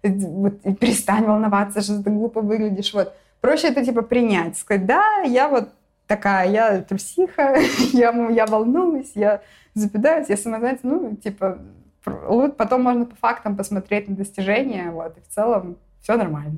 [0.03, 2.93] Вот, перестань волноваться, что ты глупо выглядишь.
[2.93, 3.13] Вот.
[3.41, 4.57] Проще это, типа, принять.
[4.57, 5.69] Сказать, да, я вот
[6.07, 7.57] такая, я трусиха,
[7.93, 9.41] я, я волнуюсь, я
[9.73, 10.79] запидаюсь, я самозванец.
[10.83, 11.59] Ну, типа,
[12.03, 16.57] потом можно по фактам посмотреть на достижения, вот, и в целом все нормально.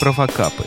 [0.00, 0.64] Про факапы.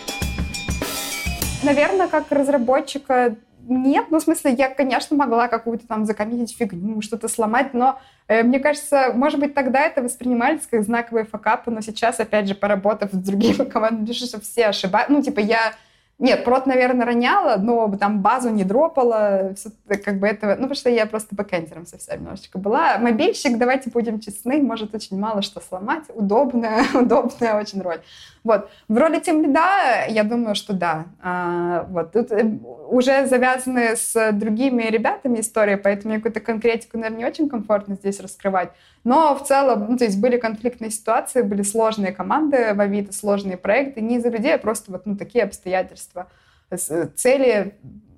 [1.64, 3.36] Наверное, как разработчика
[3.72, 8.44] нет, ну, в смысле, я, конечно, могла какую-то там закоммитить фигню, что-то сломать, но э,
[8.44, 13.12] мне кажется, может быть, тогда это воспринимались как знаковые факапы, но сейчас, опять же, поработав
[13.14, 15.14] с другими командами, что все ошибаются.
[15.14, 15.74] Ну, типа, я
[16.22, 20.76] нет, прот, наверное, роняла, но там базу не дропала, все, как бы этого, ну, потому
[20.76, 23.00] что я просто бэкэндером совсем немножечко была.
[23.00, 28.02] Мобильщик, давайте будем честны, может очень мало что сломать, удобная, удобная очень роль.
[28.44, 28.70] Вот.
[28.88, 31.06] В роли тем лида, я думаю, что да.
[31.22, 32.12] А, вот.
[32.12, 32.44] Тут э,
[32.90, 38.72] уже завязаны с другими ребятами истории, поэтому какую-то конкретику, наверное, не очень комфортно здесь раскрывать.
[39.04, 43.58] Но в целом, ну, то есть были конфликтные ситуации, были сложные команды в Авито, сложные
[43.58, 46.28] проекты, не из-за людей, а просто вот ну, такие обстоятельства.
[46.72, 47.76] Э, цели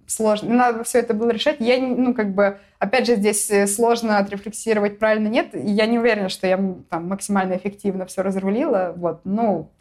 [0.07, 0.53] сложно.
[0.53, 1.57] Надо все это было решать.
[1.59, 5.49] Я, ну, как бы, опять же, здесь э, сложно отрефлексировать, правильно нет.
[5.53, 6.57] Я не уверена, что я
[6.89, 8.93] там максимально эффективно все разрулила.
[8.95, 9.71] Вот, ну,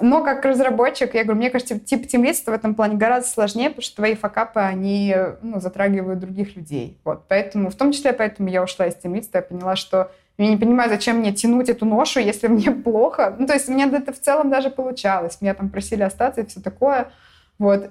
[0.00, 3.82] но как разработчик, я говорю, мне кажется, тип тимлидства в этом плане гораздо сложнее, потому
[3.82, 6.98] что твои факапы, они ну, затрагивают других людей.
[7.04, 7.24] Вот.
[7.28, 10.90] Поэтому, в том числе поэтому я ушла из тимлидства, я поняла, что я не понимаю,
[10.90, 13.34] зачем мне тянуть эту ношу, если мне плохо.
[13.38, 15.40] Ну, то есть мне это в целом даже получалось.
[15.40, 17.12] Меня там просили остаться и все такое.
[17.58, 17.88] Вот.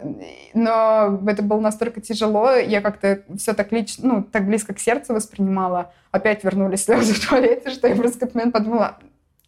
[0.53, 5.13] Но это было настолько тяжело, я как-то все так лично, ну, так близко к сердцу
[5.13, 5.93] воспринимала.
[6.11, 8.97] Опять вернулись слезы в туалете, что я просто в этот подумала,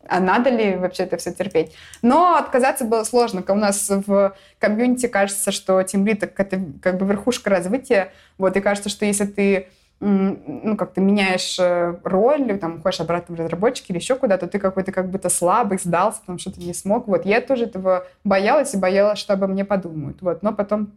[0.08, 1.74] а надо ли вообще это все терпеть?
[2.02, 3.44] Но отказаться было сложно.
[3.48, 8.12] У нас в комьюнити кажется, что тимлит— это как бы верхушка развития.
[8.38, 9.68] Вот, и кажется, что если ты
[10.02, 14.60] ну, как ты меняешь э, роль, там хочешь обратно в разработчики или еще куда-то, ты
[14.60, 17.08] какой-то как будто слабый, сдался, потому что ты не смог.
[17.08, 20.22] Вот я тоже этого боялась и боялась, что обо мне подумают.
[20.22, 20.44] Вот.
[20.44, 20.92] Но потом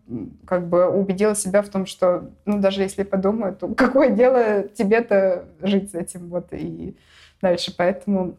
[0.45, 5.45] как бы убедила себя в том, что ну, даже если подумают, то какое дело тебе-то
[5.63, 6.97] жить с этим вот и
[7.41, 7.73] дальше.
[7.77, 8.37] Поэтому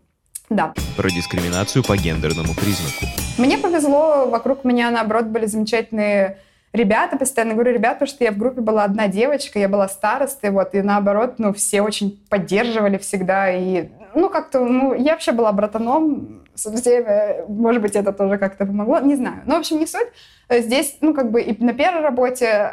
[0.50, 0.74] да.
[0.98, 3.06] Про дискриминацию по гендерному признаку.
[3.38, 6.38] Мне повезло, вокруг меня, наоборот, были замечательные
[6.74, 10.52] ребята, постоянно говорю ребят, потому что я в группе была одна девочка, я была старостой,
[10.52, 15.52] вот, и наоборот, ну, все очень поддерживали всегда, и, ну, как-то, ну, я вообще была
[15.52, 19.42] братаном всеми, может быть, это тоже как-то помогло, не знаю.
[19.46, 20.08] Ну, в общем, не суть.
[20.50, 22.72] Здесь, ну, как бы и на первой работе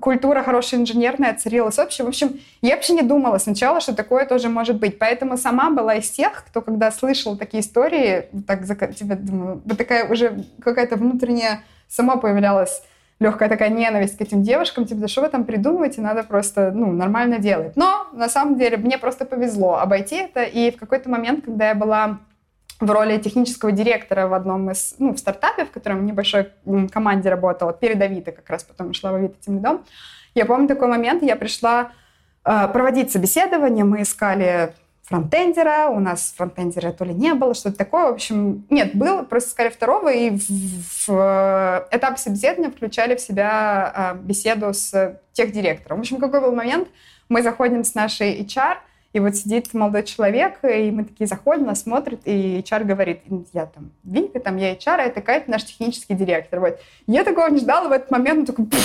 [0.00, 2.04] культура хорошая инженерная царилась вообще.
[2.04, 4.98] В общем, я вообще не думала сначала, что такое тоже может быть.
[4.98, 10.08] Поэтому сама была из тех, кто, когда слышал такие истории, так тебя думаю, вот такая
[10.08, 12.82] уже какая-то внутренняя сама появлялась
[13.20, 16.92] легкая такая ненависть к этим девушкам, типа, да что вы там придумываете, надо просто, ну,
[16.92, 17.72] нормально делать.
[17.76, 21.74] Но, на самом деле, мне просто повезло обойти это, и в какой-то момент, когда я
[21.74, 22.20] была
[22.80, 26.50] в роли технического директора в одном из, ну, в стартапе, в котором в небольшой
[26.92, 29.84] команде работала, перед Авито как раз, потом шла в Авито тем лидом.
[30.34, 31.90] Я помню такой момент, я пришла
[32.44, 34.74] э, проводить собеседование, мы искали
[35.08, 38.10] фронтендера, у нас фронтендера то ли не было, что-то такое.
[38.10, 43.20] В общем, нет, был, просто искали второго, и в, в э, этап собеседования включали в
[43.20, 45.98] себя э, беседу с техдиректором.
[45.98, 46.88] В общем, какой был момент?
[47.28, 48.76] Мы заходим с нашей HR,
[49.18, 53.66] и вот сидит молодой человек, и мы такие заходим, нас смотрит, и HR говорит, я
[53.66, 56.60] там Вика, там я HR, а это какая-то наш технический директор.
[56.60, 56.78] Вот.
[57.08, 58.80] Я такого не ждала в этот момент, он такой,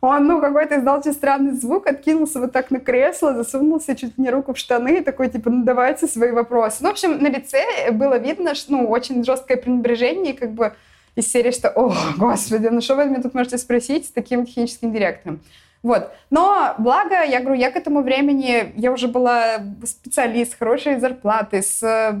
[0.00, 4.30] он, ну, какой-то издал очень странный звук, откинулся вот так на кресло, засунулся чуть не
[4.30, 6.78] руку в штаны, такой, типа, ну, давайте свои вопросы.
[6.80, 10.74] Ну, в общем, на лице было видно, что, ну, очень жесткое пренебрежение, как бы
[11.14, 14.92] из серии, что, о, господи, ну, что вы меня тут можете спросить с таким техническим
[14.92, 15.40] директором?
[15.82, 16.12] Вот.
[16.30, 21.82] Но благо, я говорю, я к этому времени, я уже была специалист, хорошей зарплаты, с
[21.82, 22.20] э,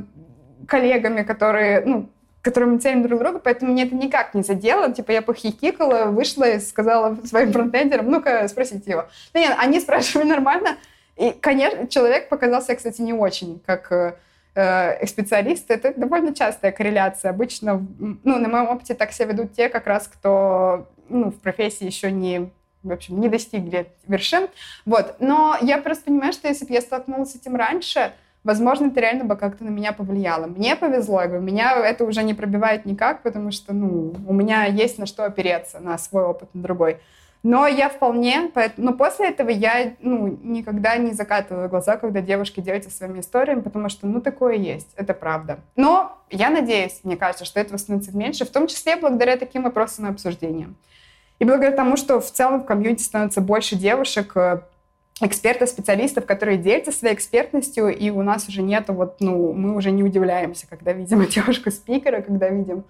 [0.66, 2.08] коллегами, которые, ну,
[2.42, 4.92] которые мы ценим друг друга, поэтому мне это никак не задело.
[4.92, 9.06] Типа я похихикала, вышла и сказала своим фронтендерам, ну-ка, спросите его.
[9.34, 10.76] Да нет, они спрашивали нормально.
[11.16, 14.14] И, конечно, человек показался, кстати, не очень, как э,
[14.54, 15.68] э специалист.
[15.68, 17.30] Это довольно частая корреляция.
[17.30, 21.84] Обычно, ну, на моем опыте так себя ведут те, как раз, кто ну, в профессии
[21.84, 22.50] еще не
[22.82, 24.48] в общем, не достигли вершин.
[24.86, 25.16] Вот.
[25.20, 28.12] Но я просто понимаю, что если бы я столкнулась с этим раньше,
[28.44, 30.46] возможно, это реально бы как-то на меня повлияло.
[30.46, 34.98] Мне повезло, говорю, меня это уже не пробивает никак, потому что, ну, у меня есть
[34.98, 36.98] на что опереться, на свой опыт, на другой.
[37.44, 42.90] Но я вполне, но после этого я ну, никогда не закатываю глаза, когда девушки делятся
[42.90, 45.60] своими историями, потому что, ну, такое есть, это правда.
[45.76, 50.06] Но я надеюсь, мне кажется, что этого становится меньше, в том числе благодаря таким вопросам
[50.06, 50.76] и обсуждениям.
[51.38, 54.60] И благодаря тому, что в целом в комьюнити становится больше девушек, э,
[55.20, 59.90] экспертов, специалистов, которые делятся своей экспертностью, и у нас уже нету вот, ну, мы уже
[59.90, 62.84] не удивляемся, когда видим девушку-спикера, когда видим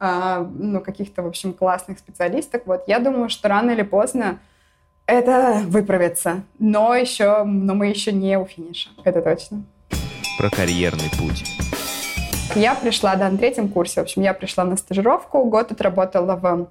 [0.00, 2.62] э, ну, каких-то, в общем, классных специалистов.
[2.66, 4.38] Вот, я думаю, что рано или поздно
[5.06, 9.62] это выправится, но еще, но мы еще не у финиша, это точно.
[10.38, 11.44] Про карьерный путь.
[12.54, 16.68] Я пришла, да, на третьем курсе, в общем, я пришла на стажировку, год отработала в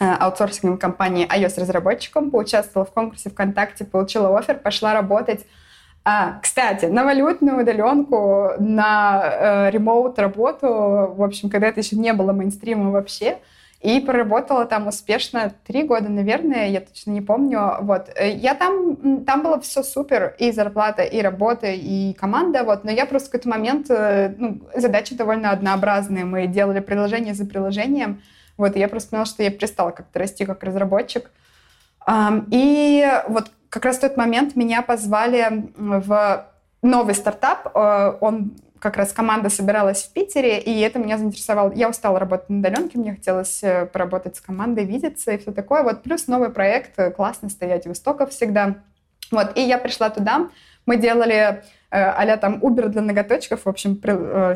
[0.00, 5.44] аутсорсинговой компании iOS-разработчиком, поучаствовала в конкурсе ВКонтакте, получила офер, пошла работать
[6.10, 10.66] а, кстати, на валютную удаленку, на э, ремоут-работу,
[11.14, 13.36] в общем, когда это еще не было мейнстрима вообще,
[13.82, 17.76] и проработала там успешно три года, наверное, я точно не помню.
[17.82, 18.08] Вот.
[18.16, 22.84] Э, я там, там было все супер, и зарплата, и работа, и команда, вот.
[22.84, 26.24] но я просто в какой-то момент, э, ну, задачи довольно однообразные.
[26.24, 28.22] Мы делали приложение за приложением,
[28.58, 31.30] вот, и я просто поняла, что я перестала как-то расти как разработчик.
[32.50, 36.46] И вот как раз в тот момент меня позвали в
[36.82, 37.70] новый стартап.
[37.74, 41.72] Э, он как раз команда собиралась в Питере, и это меня заинтересовало.
[41.72, 45.82] Я устала работать на удаленке, мне хотелось э, поработать с командой, видеться и все такое.
[45.82, 48.76] Вот плюс новый проект, э, классно стоять у истоков всегда.
[49.30, 50.48] Вот, и я пришла туда,
[50.86, 53.98] мы делали а там Uber для ноготочков, в общем,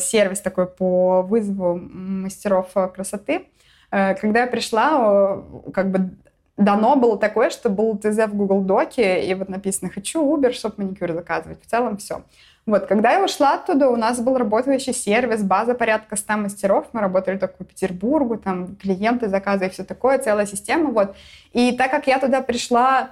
[0.00, 3.48] сервис такой по вызову мастеров красоты.
[3.92, 6.10] Э, когда я пришла, как бы
[6.56, 10.74] дано было такое, что был ТЗ в Google Доке, и вот написано «хочу Uber, чтобы
[10.78, 11.62] маникюр заказывать».
[11.62, 12.22] В целом все.
[12.64, 16.86] Вот, когда я ушла оттуда, у нас был работающий сервис, база порядка 100 мастеров.
[16.92, 20.90] Мы работали только по Петербургу, там клиенты, заказы и все такое, целая система.
[20.90, 21.16] Вот.
[21.52, 23.10] И так как я туда пришла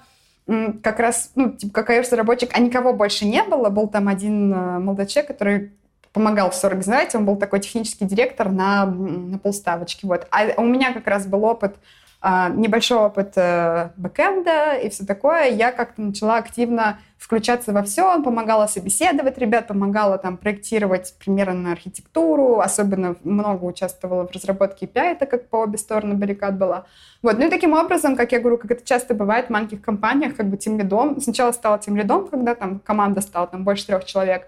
[0.83, 4.79] как раз, ну, типа, как iOS-разработчик, а никого больше не было, был там один э,
[4.79, 5.73] молодой который
[6.12, 10.07] помогал все организовать, он был такой технический директор на, на полставочки.
[10.07, 10.27] Вот.
[10.31, 11.77] А у меня как раз был опыт
[12.23, 18.23] а, небольшой опыт э, бэкэнда и все такое, я как-то начала активно включаться во все,
[18.23, 25.16] помогала собеседовать ребят, помогала там проектировать примерно на архитектуру, особенно много участвовала в разработке API,
[25.16, 26.85] так как по обе стороны баррикад была.
[27.23, 27.38] Вот.
[27.38, 30.51] Ну и таким образом, как я говорю, как это часто бывает в маленьких компаниях, как
[30.51, 34.46] бы тем лидом, сначала стала тем лидом, когда там команда стала там больше трех человек,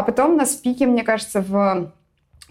[0.00, 1.92] а потом на спике, мне кажется, в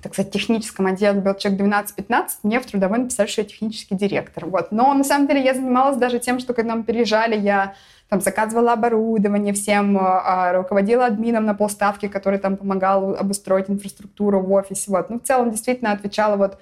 [0.03, 4.45] так сказать, техническом отделе был человек 12-15, мне в трудовой написали, что я технический директор.
[4.45, 4.71] Вот.
[4.71, 7.73] Но на самом деле я занималась даже тем, что когда мы переезжали, я
[8.07, 14.51] там заказывала оборудование всем, а, руководила админом на полставки, который там помогал обустроить инфраструктуру в
[14.51, 14.91] офисе.
[14.91, 15.09] Вот.
[15.09, 16.59] Ну, в целом, действительно отвечала вот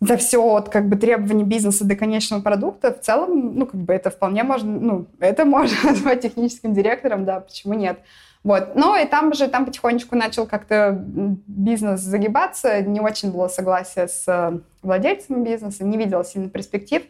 [0.00, 3.92] за все от как бы требований бизнеса до конечного продукта, в целом, ну, как бы
[3.92, 7.98] это вполне можно, ну, это можно назвать техническим директором, да, почему нет.
[8.44, 8.74] Вот.
[8.74, 10.98] Ну и там же, там потихонечку начал как-то
[11.46, 17.02] бизнес загибаться, не очень было согласия с э, владельцем бизнеса, не видела сильно перспектив.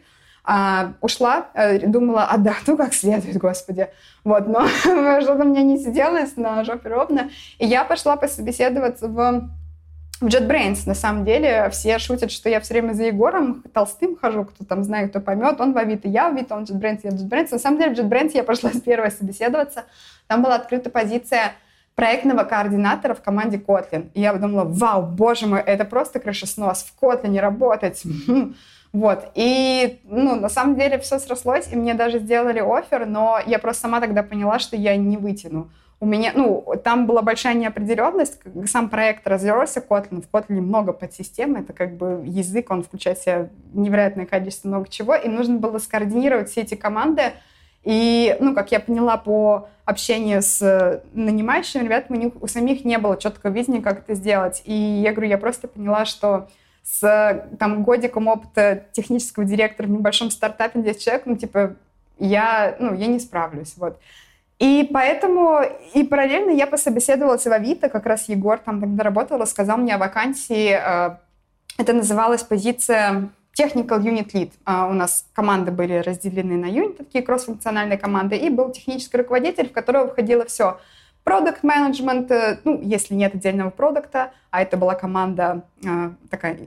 [0.45, 3.87] А, ушла, э, думала, отдохну как следует, господи.
[4.23, 4.67] Вот, но
[5.21, 7.29] что-то мне не сиделось на жопе ровно.
[7.57, 9.49] И я пошла пособеседоваться в
[10.21, 14.45] в JetBrains, на самом деле, все шутят, что я все время за Егором Толстым хожу,
[14.45, 15.59] кто там знает, кто поймет.
[15.59, 17.49] Он в Авито, я в Авито, он в JetBrains, я в JetBrains.
[17.51, 19.83] На самом деле в JetBrains я пошла с первой собеседоваться.
[20.27, 21.53] Там была открыта позиция
[21.95, 24.09] проектного координатора в команде Kotlin.
[24.13, 28.03] И я подумала, вау, боже мой, это просто крышеснос, в Kotlin работать.
[28.93, 29.31] Вот.
[29.33, 33.81] И, ну, на самом деле все срослось, и мне даже сделали офер, но я просто
[33.81, 35.71] сама тогда поняла, что я не вытяну
[36.03, 41.55] у меня, ну, там была большая неопределенность, сам проект развернулся Kotlin, в Kotlin много подсистем,
[41.55, 45.77] это как бы язык, он включает в себя невероятное количество много чего, и нужно было
[45.77, 47.31] скоординировать все эти команды,
[47.85, 52.97] и, ну, как я поняла по общению с нанимающими ребятами, у них у самих не
[52.97, 56.49] было четкого видения, как это сделать, и я говорю, я просто поняла, что
[56.83, 61.77] с там годиком опыта технического директора в небольшом стартапе 10 человек, ну, типа,
[62.19, 63.97] я, ну, я не справлюсь, вот.
[64.59, 65.61] И поэтому,
[65.93, 69.97] и параллельно я пособеседовалась в Авито, как раз Егор там тогда работал, рассказал мне о
[69.97, 71.17] вакансии, э,
[71.77, 74.51] это называлась позиция Technical Unit Lead.
[74.65, 79.69] А, у нас команды были разделены на юниты, такие кросс-функциональные команды, и был технический руководитель,
[79.69, 80.79] в которого входило все.
[81.23, 86.59] Продукт менеджмент, э, ну, если нет отдельного продукта, а это была команда э, такая,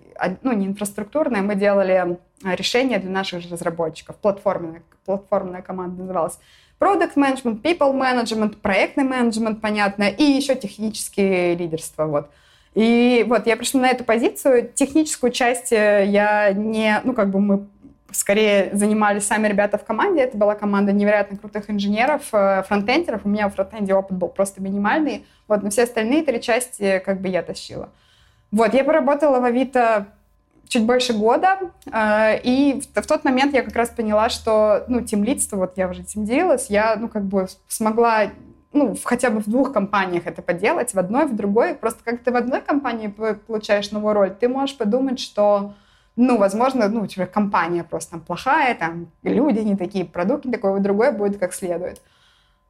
[0.42, 4.16] ну, не инфраструктурная, мы делали решения для наших разработчиков.
[4.16, 6.38] Платформенная, платформенная команда называлась.
[6.78, 12.30] Продукт менеджмент, people management, проектный менеджмент, понятно, и еще технические лидерство, вот.
[12.74, 14.70] И вот я пришла на эту позицию.
[14.74, 17.66] Техническую часть э, я не, ну как бы мы
[18.10, 20.20] скорее занимались сами ребята в команде.
[20.20, 23.22] Это была команда невероятно крутых инженеров, э, фронтендеров.
[23.24, 25.24] У меня в фронтенде опыт был просто минимальный.
[25.48, 27.88] Вот, но все остальные три части как бы я тащила.
[28.50, 30.08] Вот, я поработала в Авито
[30.68, 31.58] чуть больше года,
[31.90, 36.02] э, и в, тот момент я как раз поняла, что, ну, тимлидство, вот я уже
[36.02, 38.30] тимдилась, я, ну, как бы смогла
[38.72, 41.74] ну, хотя бы в двух компаниях это поделать, в одной, в другой.
[41.74, 45.72] Просто как ты в одной компании получаешь новую роль, ты можешь подумать, что,
[46.14, 50.52] ну, возможно, ну, у тебя компания просто там плохая, там люди не такие, продукт не
[50.52, 52.02] такой, в другой будет как следует.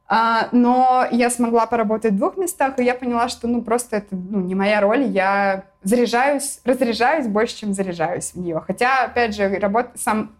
[0.09, 4.15] А, но я смогла поработать в двух местах, и я поняла, что, ну, просто это,
[4.15, 8.63] ну, не моя роль, я заряжаюсь, разряжаюсь больше, чем заряжаюсь в нее.
[8.65, 10.31] Хотя, опять же, работа, сам,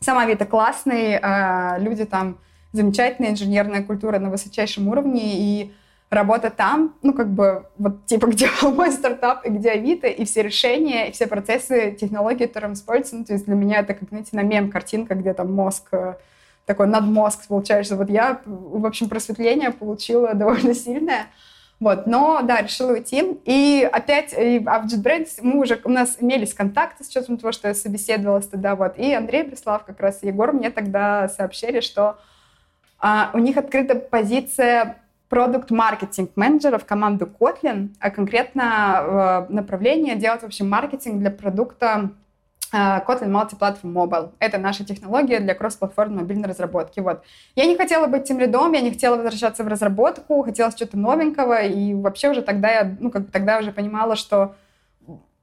[0.00, 2.38] сама Авито классный, а, люди там
[2.72, 5.72] замечательная инженерная культура на высочайшем уровне, и
[6.08, 10.42] работа там, ну, как бы, вот, типа, где мой стартап, и где Авито, и все
[10.42, 14.30] решения, и все процессы, технологии, которые используются, ну, то есть для меня это, как, знаете,
[14.32, 16.14] на мем картинка, где там мозг э,
[16.66, 17.96] такой надмозг получается.
[17.96, 21.26] Вот я, в общем, просветление получила довольно сильное.
[21.80, 23.24] Вот, но, да, решила уйти.
[23.46, 27.52] И опять, и, а в JetBrains мы уже, у нас имелись контакты с учетом того,
[27.52, 28.98] что я собеседовалась тогда, вот.
[28.98, 32.18] И Андрей Бреслав, как раз Егор, мне тогда сообщили, что
[32.98, 34.98] а, у них открыта позиция
[35.30, 42.10] продукт-маркетинг менеджера в команду Kotlin, а конкретно э, направление делать, в общем, маркетинг для продукта
[42.72, 44.30] Kotlin Multi-Platform Mobile.
[44.38, 47.00] Это наша технология для кросс-платформенной мобильной разработки.
[47.00, 47.22] Вот.
[47.56, 51.62] Я не хотела быть тем лидом, я не хотела возвращаться в разработку, хотела что-то новенького,
[51.62, 54.54] и вообще уже тогда я, ну, как бы тогда уже понимала, что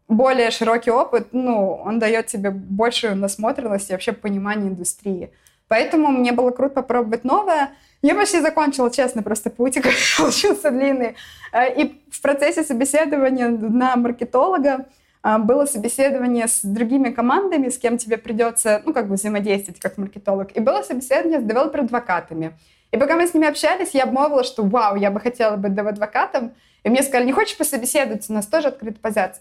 [0.07, 5.31] более широкий опыт, ну, он дает тебе большую насмотренность и вообще понимание индустрии.
[5.67, 7.71] Поэтому мне было круто попробовать новое.
[8.01, 9.77] Я почти закончила, честно, просто путь
[10.17, 11.15] получился длинный.
[11.51, 14.85] Э, и в процессе собеседования на маркетолога
[15.39, 20.55] было собеседование с другими командами, с кем тебе придется, ну, как бы взаимодействовать как маркетолог.
[20.55, 22.53] И было собеседование с девелопер-адвокатами.
[22.91, 26.53] И пока мы с ними общались, я обмолвила, что вау, я бы хотела быть адвокатом.
[26.83, 28.29] И мне сказали, не хочешь пособеседовать?
[28.29, 28.99] У нас тоже открыта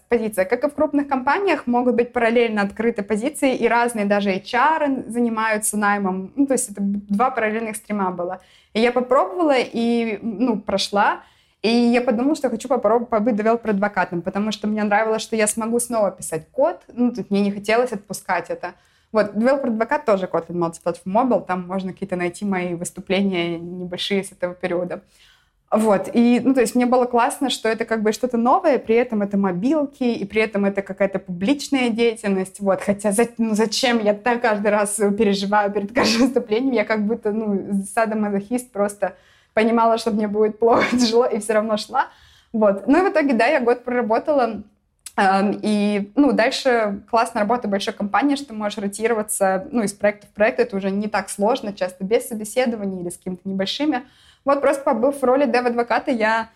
[0.09, 0.43] позиция.
[0.43, 5.77] Как и в крупных компаниях, могут быть параллельно открыты позиции, и разные даже HR занимаются
[5.77, 6.33] наймом.
[6.35, 8.41] Ну, то есть это два параллельных стрима было.
[8.73, 11.23] И я попробовала, и ну, прошла.
[11.67, 15.81] И я подумала, что хочу попробовать побыть девелопер-адвокатом, потому что мне нравилось, что я смогу
[15.81, 16.79] снова писать код.
[16.93, 18.75] Ну, тут мне не хотелось отпускать это.
[19.11, 24.53] Вот, Advocate тоже Kotlin Multiplatform Mobile, там можно какие-то найти мои выступления небольшие с этого
[24.53, 25.01] периода.
[25.69, 28.95] Вот, и, ну, то есть мне было классно, что это как бы что-то новое, при
[28.95, 34.01] этом это мобилки, и при этом это какая-то публичная деятельность, вот, хотя за, ну, зачем
[34.01, 39.15] я так каждый раз переживаю перед каждым выступлением, я как будто, ну, садомазохист просто
[39.57, 42.09] понимала, что мне будет плохо, тяжело, и все равно шла,
[42.53, 42.87] вот.
[42.87, 44.61] Ну и в итоге, да, я год проработала
[45.17, 50.29] Эм, и ну, дальше классная работа большой компании, что можешь ротироваться ну, из проекта в
[50.29, 50.59] проект.
[50.59, 54.03] Это уже не так сложно, часто без собеседований или с какими-то небольшими.
[54.45, 56.49] Вот просто побыв в роли дев-адвоката, я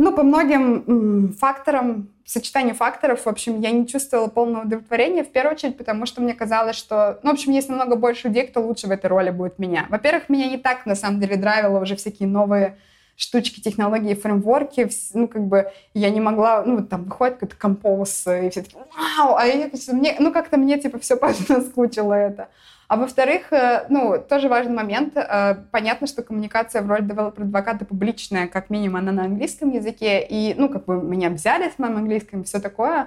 [0.00, 5.54] ну, по многим факторам, сочетанию факторов, в общем, я не чувствовала полного удовлетворения, в первую
[5.54, 8.86] очередь, потому что мне казалось, что, ну, в общем, есть намного больше людей, кто лучше
[8.86, 9.86] в этой роли будет меня.
[9.90, 12.78] Во-первых, меня не так, на самом деле, драйвило уже всякие новые
[13.14, 18.48] штучки, технологии, фреймворки, ну, как бы я не могла, ну, там выходит какой-то композ, и
[18.48, 22.48] все таки вау, а я, мне, ну, как-то мне, типа, все наскучило это.
[22.90, 25.16] А во-вторых, э, ну, тоже важный момент.
[25.16, 30.26] Э, понятно, что коммуникация в роли девелопер-адвоката публичная, как минимум, она на английском языке.
[30.28, 33.06] И, ну, как бы меня взяли с моим английским, все такое.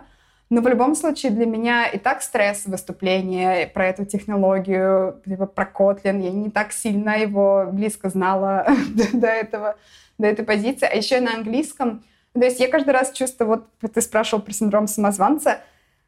[0.50, 5.66] Но в любом случае для меня и так стресс выступления про эту технологию, типа про
[5.66, 6.22] Kotlin.
[6.22, 8.66] Я не так сильно его близко знала
[9.12, 9.76] до этого
[10.18, 12.06] до этой позиции, а еще и на английском.
[12.34, 13.50] То есть я каждый раз чувствую,
[13.82, 15.60] вот ты спрашивал про синдром самозванца,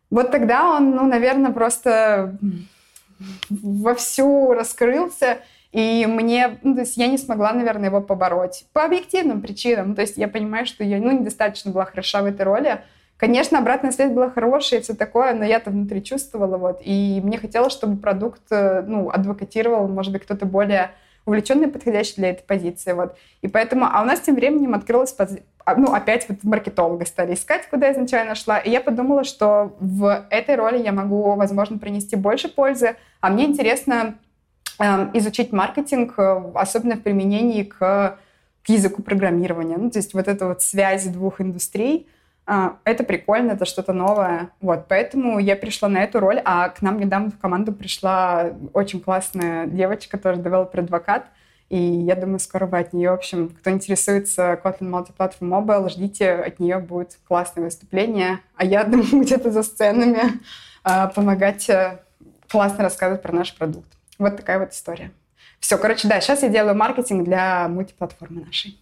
[0.09, 2.37] вот тогда он, ну, наверное, просто
[3.49, 5.39] вовсю раскрылся,
[5.71, 8.65] и мне, ну, то есть я не смогла, наверное, его побороть.
[8.71, 9.93] По объективным причинам.
[9.93, 12.81] То есть я понимаю, что я, ну, недостаточно была хороша в этой роли.
[13.17, 16.79] Конечно, обратная связь была хорошая и все такое, но я-то внутри чувствовала, вот.
[16.81, 20.91] И мне хотелось, чтобы продукт, э, ну, адвокатировал, может быть, кто-то более
[21.25, 22.93] увлеченный, подходящий для этой позиции.
[22.93, 23.17] Вот.
[23.41, 25.43] И поэтому, а у нас тем временем открылась пози...
[25.65, 28.59] А, ну, опять вот маркетолога стали искать, куда я изначально шла.
[28.59, 32.95] И я подумала, что в этой роли я могу, возможно, принести больше пользы.
[33.19, 34.15] А мне интересно
[34.79, 38.19] э, изучить маркетинг, э, особенно в применении к,
[38.63, 39.77] к языку программирования.
[39.77, 42.07] Ну, то есть вот эта вот связь двух индустрий,
[42.45, 44.49] это прикольно, это что-то новое.
[44.61, 49.01] Вот, поэтому я пришла на эту роль, а к нам недавно в команду пришла очень
[49.01, 51.25] классная девочка, тоже developer advocate,
[51.69, 56.31] и я думаю, скоро вы от нее, в общем, кто интересуется Kotlin Multiplatform Mobile, ждите,
[56.31, 60.19] от нее будет классное выступление, а я думаю, где-то за сценами
[60.83, 61.99] а, помогать э,
[62.47, 63.89] классно рассказывать про наш продукт.
[64.19, 65.11] Вот такая вот история.
[65.59, 68.79] Все, короче, да, сейчас я делаю маркетинг для мультиплатформы нашей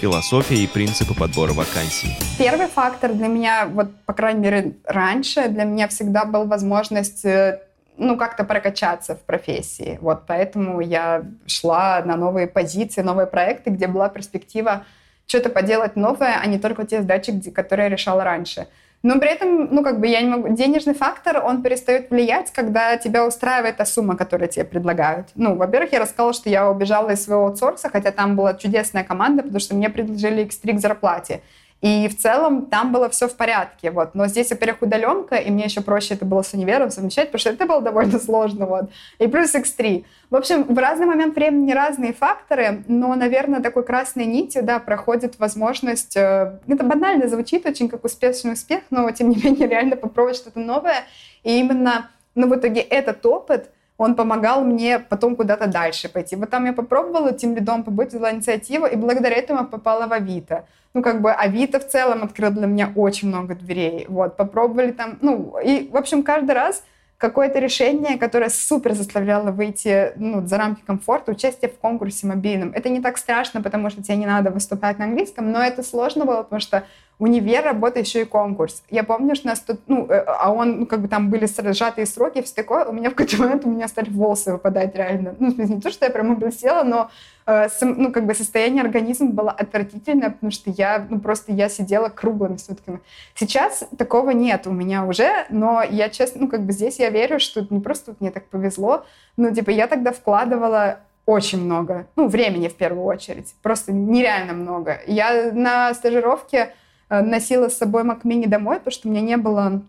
[0.00, 2.16] философия и принципы подбора вакансий?
[2.38, 7.60] Первый фактор для меня, вот, по крайней мере, раньше для меня всегда был возможность э,
[7.96, 9.98] ну, как-то прокачаться в профессии.
[10.00, 14.84] Вот поэтому я шла на новые позиции, новые проекты, где была перспектива
[15.26, 18.66] что-то поделать новое, а не только те задачи, которые я решала раньше.
[19.02, 20.48] Но при этом, ну, как бы я не могу...
[20.48, 25.28] Денежный фактор, он перестает влиять, когда тебя устраивает та сумма, которую тебе предлагают.
[25.36, 29.42] Ну, во-первых, я рассказала, что я убежала из своего аутсорса, хотя там была чудесная команда,
[29.42, 31.42] потому что мне предложили X3 к зарплате.
[31.80, 34.14] И в целом там было все в порядке, вот.
[34.14, 37.50] Но здесь, во-первых, удаленка, и мне еще проще это было с универом совмещать, потому что
[37.50, 38.90] это было довольно сложно, вот.
[39.18, 40.04] И плюс X3.
[40.30, 45.38] В общем, в разный момент времени разные факторы, но, наверное, такой красной нитью, да, проходит
[45.38, 50.36] возможность, э, это банально звучит очень как успешный успех, но, тем не менее, реально попробовать
[50.36, 51.04] что-то новое.
[51.44, 56.36] И именно, ну, в итоге этот опыт— он помогал мне потом куда-то дальше пойти.
[56.36, 60.64] Вот там я попробовала тем лидом побыть, взяла инициативу, и благодаря этому попала в Авито.
[60.94, 64.06] Ну, как бы Авито в целом открыл для меня очень много дверей.
[64.08, 66.84] Вот, попробовали там, ну, и, в общем, каждый раз
[67.18, 72.70] какое-то решение, которое супер заставляло выйти ну, за рамки комфорта, участие в конкурсе мобильном.
[72.72, 76.24] Это не так страшно, потому что тебе не надо выступать на английском, но это сложно
[76.24, 76.84] было, потому что
[77.18, 78.82] универ, работа, еще и конкурс.
[78.90, 82.06] Я помню, что нас тут, ну, э, а он, ну, как бы там были сжатые
[82.06, 85.34] сроки, все такое, у меня в какой-то момент у меня стали волосы выпадать реально.
[85.38, 87.10] Ну, в смысле, не то, что я прям облысела, но
[87.46, 92.08] э, ну, как бы состояние организма было отвратительное, потому что я, ну, просто я сидела
[92.08, 93.00] круглыми сутками.
[93.34, 97.40] Сейчас такого нет у меня уже, но я честно, ну, как бы здесь я верю,
[97.40, 99.04] что не просто мне так повезло,
[99.36, 105.00] ну, типа, я тогда вкладывала очень много, ну, времени в первую очередь, просто нереально много.
[105.06, 106.74] Я на стажировке
[107.08, 109.82] носила с собой Mac Mini домой, потому что у меня не было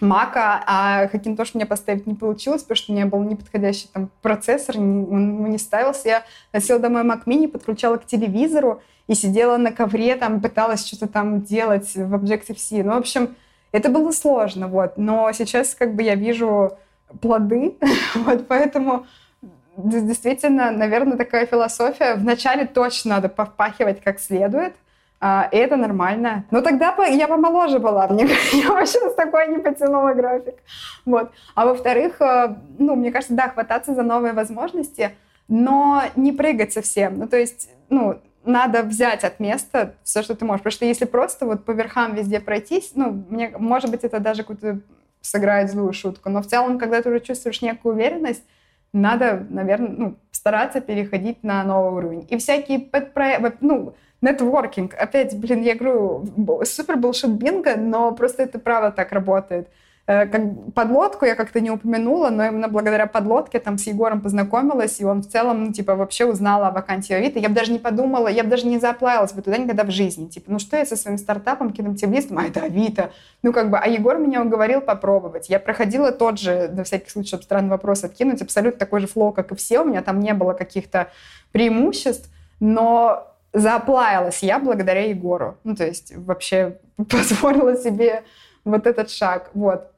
[0.00, 4.76] Мака, а Hackintosh мне поставить не получилось, потому что у меня был неподходящий там процессор,
[4.76, 6.08] не, он не ставился.
[6.08, 11.06] Я носила домой Mac Mini, подключала к телевизору и сидела на ковре, там пыталась что-то
[11.06, 12.82] там делать в Objective-C.
[12.82, 13.36] Ну, в общем,
[13.72, 14.98] это было сложно, вот.
[14.98, 16.76] Но сейчас как бы я вижу
[17.20, 17.76] плоды,
[18.14, 19.06] вот, поэтому
[19.76, 22.14] действительно, наверное, такая философия.
[22.14, 24.74] Вначале точно надо повпахивать как следует,
[25.26, 26.44] а, и это нормально.
[26.50, 28.06] Но тогда я помоложе была.
[28.08, 30.56] Мне, я вообще с такой не потянула график.
[31.06, 31.30] Вот.
[31.54, 35.12] А во-вторых, э, ну, мне кажется, да, хвататься за новые возможности,
[35.48, 37.18] но не прыгать совсем.
[37.18, 40.60] Ну, то есть, ну, надо взять от места все, что ты можешь.
[40.60, 44.42] Потому что если просто вот по верхам везде пройтись, ну, мне, может быть, это даже
[44.42, 44.80] какую-то
[45.22, 46.28] сыграет злую шутку.
[46.28, 48.44] Но в целом, когда ты уже чувствуешь некую уверенность,
[48.92, 52.26] надо, наверное, ну, стараться переходить на новый уровень.
[52.28, 53.94] И всякие подпроекты, ну,
[54.24, 54.94] Нетворкинг.
[54.94, 56.26] Опять, блин, я говорю,
[56.64, 59.68] супер булшит бинго, но просто это правда так работает.
[60.06, 60.42] Э, как
[60.74, 65.22] подлодку я как-то не упомянула, но именно благодаря подлодке там с Егором познакомилась, и он
[65.22, 67.38] в целом, ну, типа, вообще узнала о вакансии Авито.
[67.38, 70.28] Я бы даже не подумала, я бы даже не заплавилась бы туда никогда в жизни.
[70.28, 73.10] Типа, ну что я со своим стартапом, киноактивистом, а это Авито.
[73.42, 75.50] Ну, как бы, а Егор меня уговорил попробовать.
[75.50, 79.32] Я проходила тот же, на всякий случай, чтобы странный вопрос откинуть, абсолютно такой же флоу,
[79.32, 79.80] как и все.
[79.80, 81.08] У меня там не было каких-то
[81.52, 85.56] преимуществ, но заоплавилась я благодаря Егору.
[85.64, 86.78] Ну, то есть вообще
[87.10, 88.24] позволила себе
[88.64, 89.50] вот этот шаг.
[89.54, 89.90] Вот.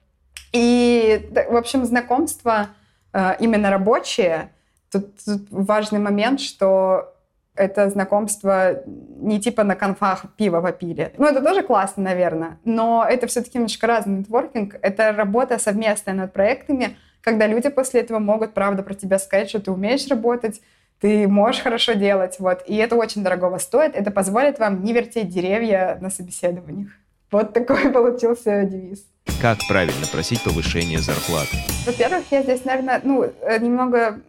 [0.53, 2.69] И, в общем, знакомство
[3.13, 4.53] э, именно рабочее.
[4.93, 7.13] Тут, тут важный момент, что
[7.57, 11.13] это знакомство не типа на конфах пиво попили.
[11.17, 14.77] Ну, это тоже классно, наверное, но это все-таки немножко разный нетворкинг.
[14.83, 19.61] Это работа совместная над проектами, когда люди после этого могут, правда, про тебя сказать, что
[19.61, 20.61] ты умеешь работать,
[21.01, 25.28] ты можешь хорошо делать, вот, и это очень дорогого стоит, это позволит вам не вертеть
[25.28, 26.90] деревья на собеседованиях.
[27.30, 29.05] Вот такой получился девиз.
[29.40, 31.57] Как правильно просить повышение зарплаты?
[31.84, 34.20] Во-первых, я здесь, наверное, ну, э, немного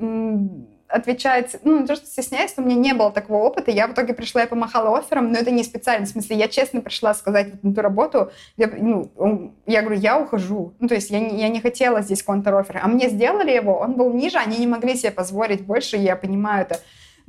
[0.88, 3.72] отвечать, ну, не то, что стесняюсь, но у меня не было такого опыта.
[3.72, 6.06] Я в итоге пришла и помахала оффером, но это не специально.
[6.06, 10.20] В смысле, я честно пришла сказать вот на ту работу, я, ну, я говорю, я
[10.20, 10.74] ухожу.
[10.80, 12.80] Ну, то есть я не, я не хотела здесь контр-оффер.
[12.82, 16.62] А мне сделали его, он был ниже, они не могли себе позволить больше, я понимаю
[16.64, 16.80] это.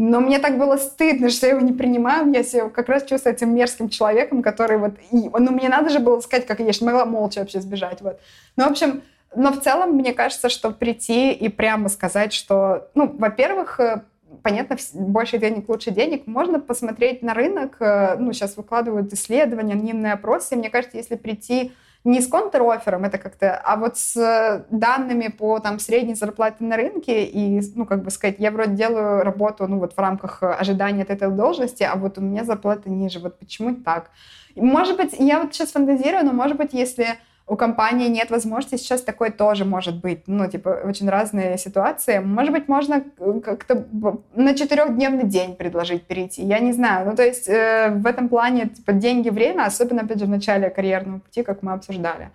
[0.01, 2.33] Но мне так было стыдно, что я его не принимаю.
[2.33, 4.93] Я себя как раз чувствую этим мерзким человеком, который вот...
[5.11, 8.01] И, ну, мне надо же было сказать, как я же могла молча вообще сбежать.
[8.01, 8.21] Вот.
[8.57, 9.03] Ну, в общем,
[9.35, 14.03] но в целом, мне кажется, что прийти и прямо сказать, что, ну, во-первых, э,
[14.43, 16.27] понятно, больше денег, лучше денег.
[16.27, 17.77] Можно посмотреть на рынок.
[17.81, 20.57] Э, ну, сейчас выкладывают исследования, анонимные опросы.
[20.57, 21.73] Мне кажется, если прийти
[22.05, 27.25] не с контр-оффером, это как-то, а вот с данными по там средней зарплате на рынке
[27.25, 31.11] и, ну, как бы сказать, я вроде делаю работу, ну, вот в рамках ожидания от
[31.11, 34.11] этой должности, а вот у меня зарплата ниже, вот почему так?
[34.55, 37.19] Может быть, я вот сейчас фантазирую, но может быть, если
[37.49, 40.25] у компании нет возможности, сейчас такое тоже может быть.
[40.27, 42.19] Ну, типа, очень разные ситуации.
[42.19, 43.03] Может быть, можно
[43.43, 43.87] как-то
[44.35, 46.43] на четырехдневный день предложить перейти.
[46.43, 47.07] Я не знаю.
[47.07, 50.69] Ну, то есть э, в этом плане, типа, деньги, время, особенно, опять же, в начале
[50.69, 52.31] карьерного пути, как мы обсуждали.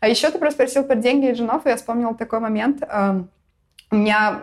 [0.00, 2.82] А еще ты просто спросил про деньги и женов, и я вспомнила такой момент.
[2.82, 3.22] Э,
[3.92, 4.42] у меня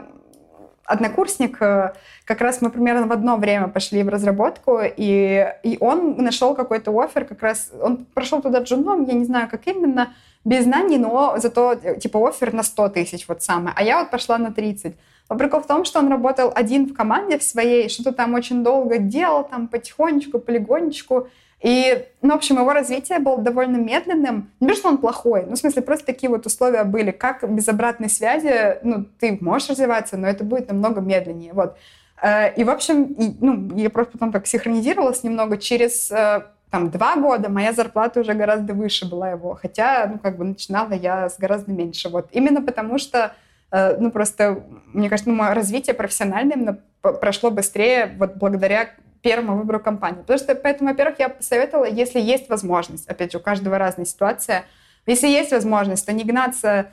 [0.86, 1.94] однокурсник, э,
[2.26, 6.92] как раз мы примерно в одно время пошли в разработку, и, и он нашел какой-то
[7.00, 10.14] офер, как раз он прошел туда джуном, я не знаю, как именно,
[10.46, 14.38] без знаний, но зато типа офер на 100 тысяч вот самое, а я вот пошла
[14.38, 14.96] на 30.
[15.30, 18.64] Но прикол в том, что он работал один в команде в своей, что-то там очень
[18.64, 21.30] долго делал, там потихонечку, полигонечку,
[21.64, 24.52] и, ну, в общем, его развитие было довольно медленным.
[24.60, 27.12] Не то, что он плохой, ну, в смысле, просто такие вот условия были.
[27.12, 31.54] Как без обратной связи, ну, ты можешь развиваться, но это будет намного медленнее.
[31.54, 31.78] Вот.
[32.22, 35.58] Э, и, в общем, и, ну, я просто потом так синхронизировалась немного.
[35.58, 39.56] Через э, там два года моя зарплата уже гораздо выше была его.
[39.56, 42.10] Хотя, ну, как бы начинала я с гораздо меньше.
[42.10, 42.28] Вот.
[42.34, 43.36] Именно потому что
[43.72, 48.90] э, ну, просто, мне кажется, ну, мое развитие профессиональное именно прошло быстрее вот благодаря
[49.24, 50.20] первому выбору компании.
[50.20, 54.66] Потому что, поэтому, во-первых, я посоветовала, если есть возможность, опять же, у каждого разная ситуация,
[55.08, 56.84] если есть возможность, то не гнаться э,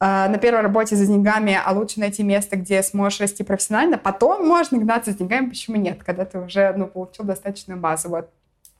[0.00, 3.98] на первой работе за деньгами, а лучше найти место, где сможешь расти профессионально.
[3.98, 8.10] Потом можно гнаться за деньгами, почему нет, когда ты уже ну, получил достаточную базу.
[8.10, 8.30] Вот.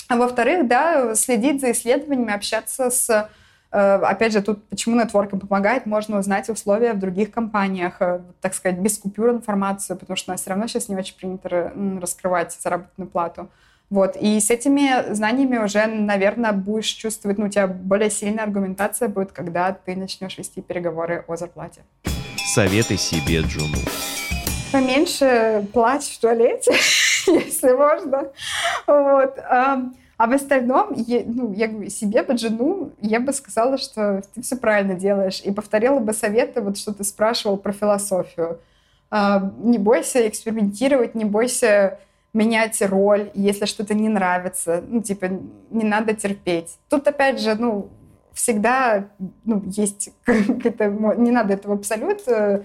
[0.08, 3.30] А во-вторых, да, следить за исследованиями, общаться с
[3.76, 8.78] опять же, тут почему нетворкинг помогает, можно узнать условия в других компаниях, э, так сказать,
[8.78, 13.10] без купюр информацию, потому что у нас все равно сейчас не очень принято раскрывать заработную
[13.10, 13.48] плату.
[13.90, 14.16] Вот.
[14.20, 19.32] И с этими знаниями уже, наверное, будешь чувствовать, ну, у тебя более сильная аргументация будет,
[19.32, 21.82] когда ты начнешь вести переговоры о зарплате.
[22.54, 23.78] Советы себе Джуну.
[24.72, 26.72] Поменьше плачь в туалете,
[27.26, 28.28] если можно.
[28.86, 29.38] Вот.
[30.16, 34.56] А в остальном, я, ну, я себе под жену, я бы сказала, что ты все
[34.56, 35.40] правильно делаешь.
[35.44, 38.60] И повторила бы советы, вот что ты спрашивал про философию.
[39.10, 41.98] А, не бойся экспериментировать, не бойся
[42.32, 44.84] менять роль, если что-то не нравится.
[44.86, 45.30] Ну, типа,
[45.70, 46.76] не надо терпеть.
[46.88, 47.88] Тут, опять же, ну,
[48.32, 49.08] всегда
[49.44, 50.88] ну, есть какая-то...
[51.16, 52.62] Не надо этого абсолют э,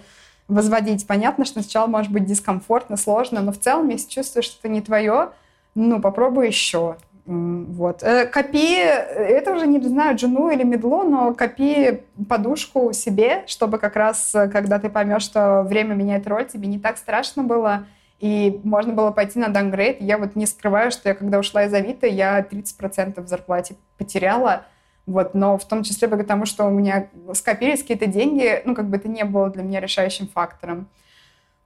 [0.48, 1.08] возводить.
[1.08, 4.82] Понятно, что сначала может быть дискомфортно, сложно, но в целом, если чувствуешь, что это не
[4.82, 5.30] твое,
[5.76, 6.98] ну, попробуй еще.
[7.30, 8.02] Вот.
[8.02, 13.96] Э, копи, это уже не знаю, джуну или медлу, но копи подушку себе, чтобы как
[13.96, 17.86] раз, э, когда ты поймешь, что время меняет роль, тебе не так страшно было,
[18.20, 20.02] и можно было пойти на дангрейд.
[20.02, 24.66] Я вот не скрываю, что я, когда ушла из Авито, я 30% в зарплате потеряла,
[25.06, 28.98] вот, но в том числе потому, что у меня скопились какие-то деньги, ну, как бы
[28.98, 30.88] это не было для меня решающим фактором.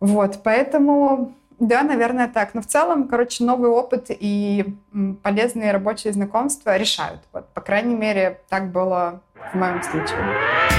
[0.02, 2.54] Вот, поэтому да, наверное, так.
[2.54, 4.76] Но в целом, короче, новый опыт и
[5.24, 7.22] полезные рабочие знакомства решают.
[7.32, 10.73] Вот, по крайней мере, так было в моем случае.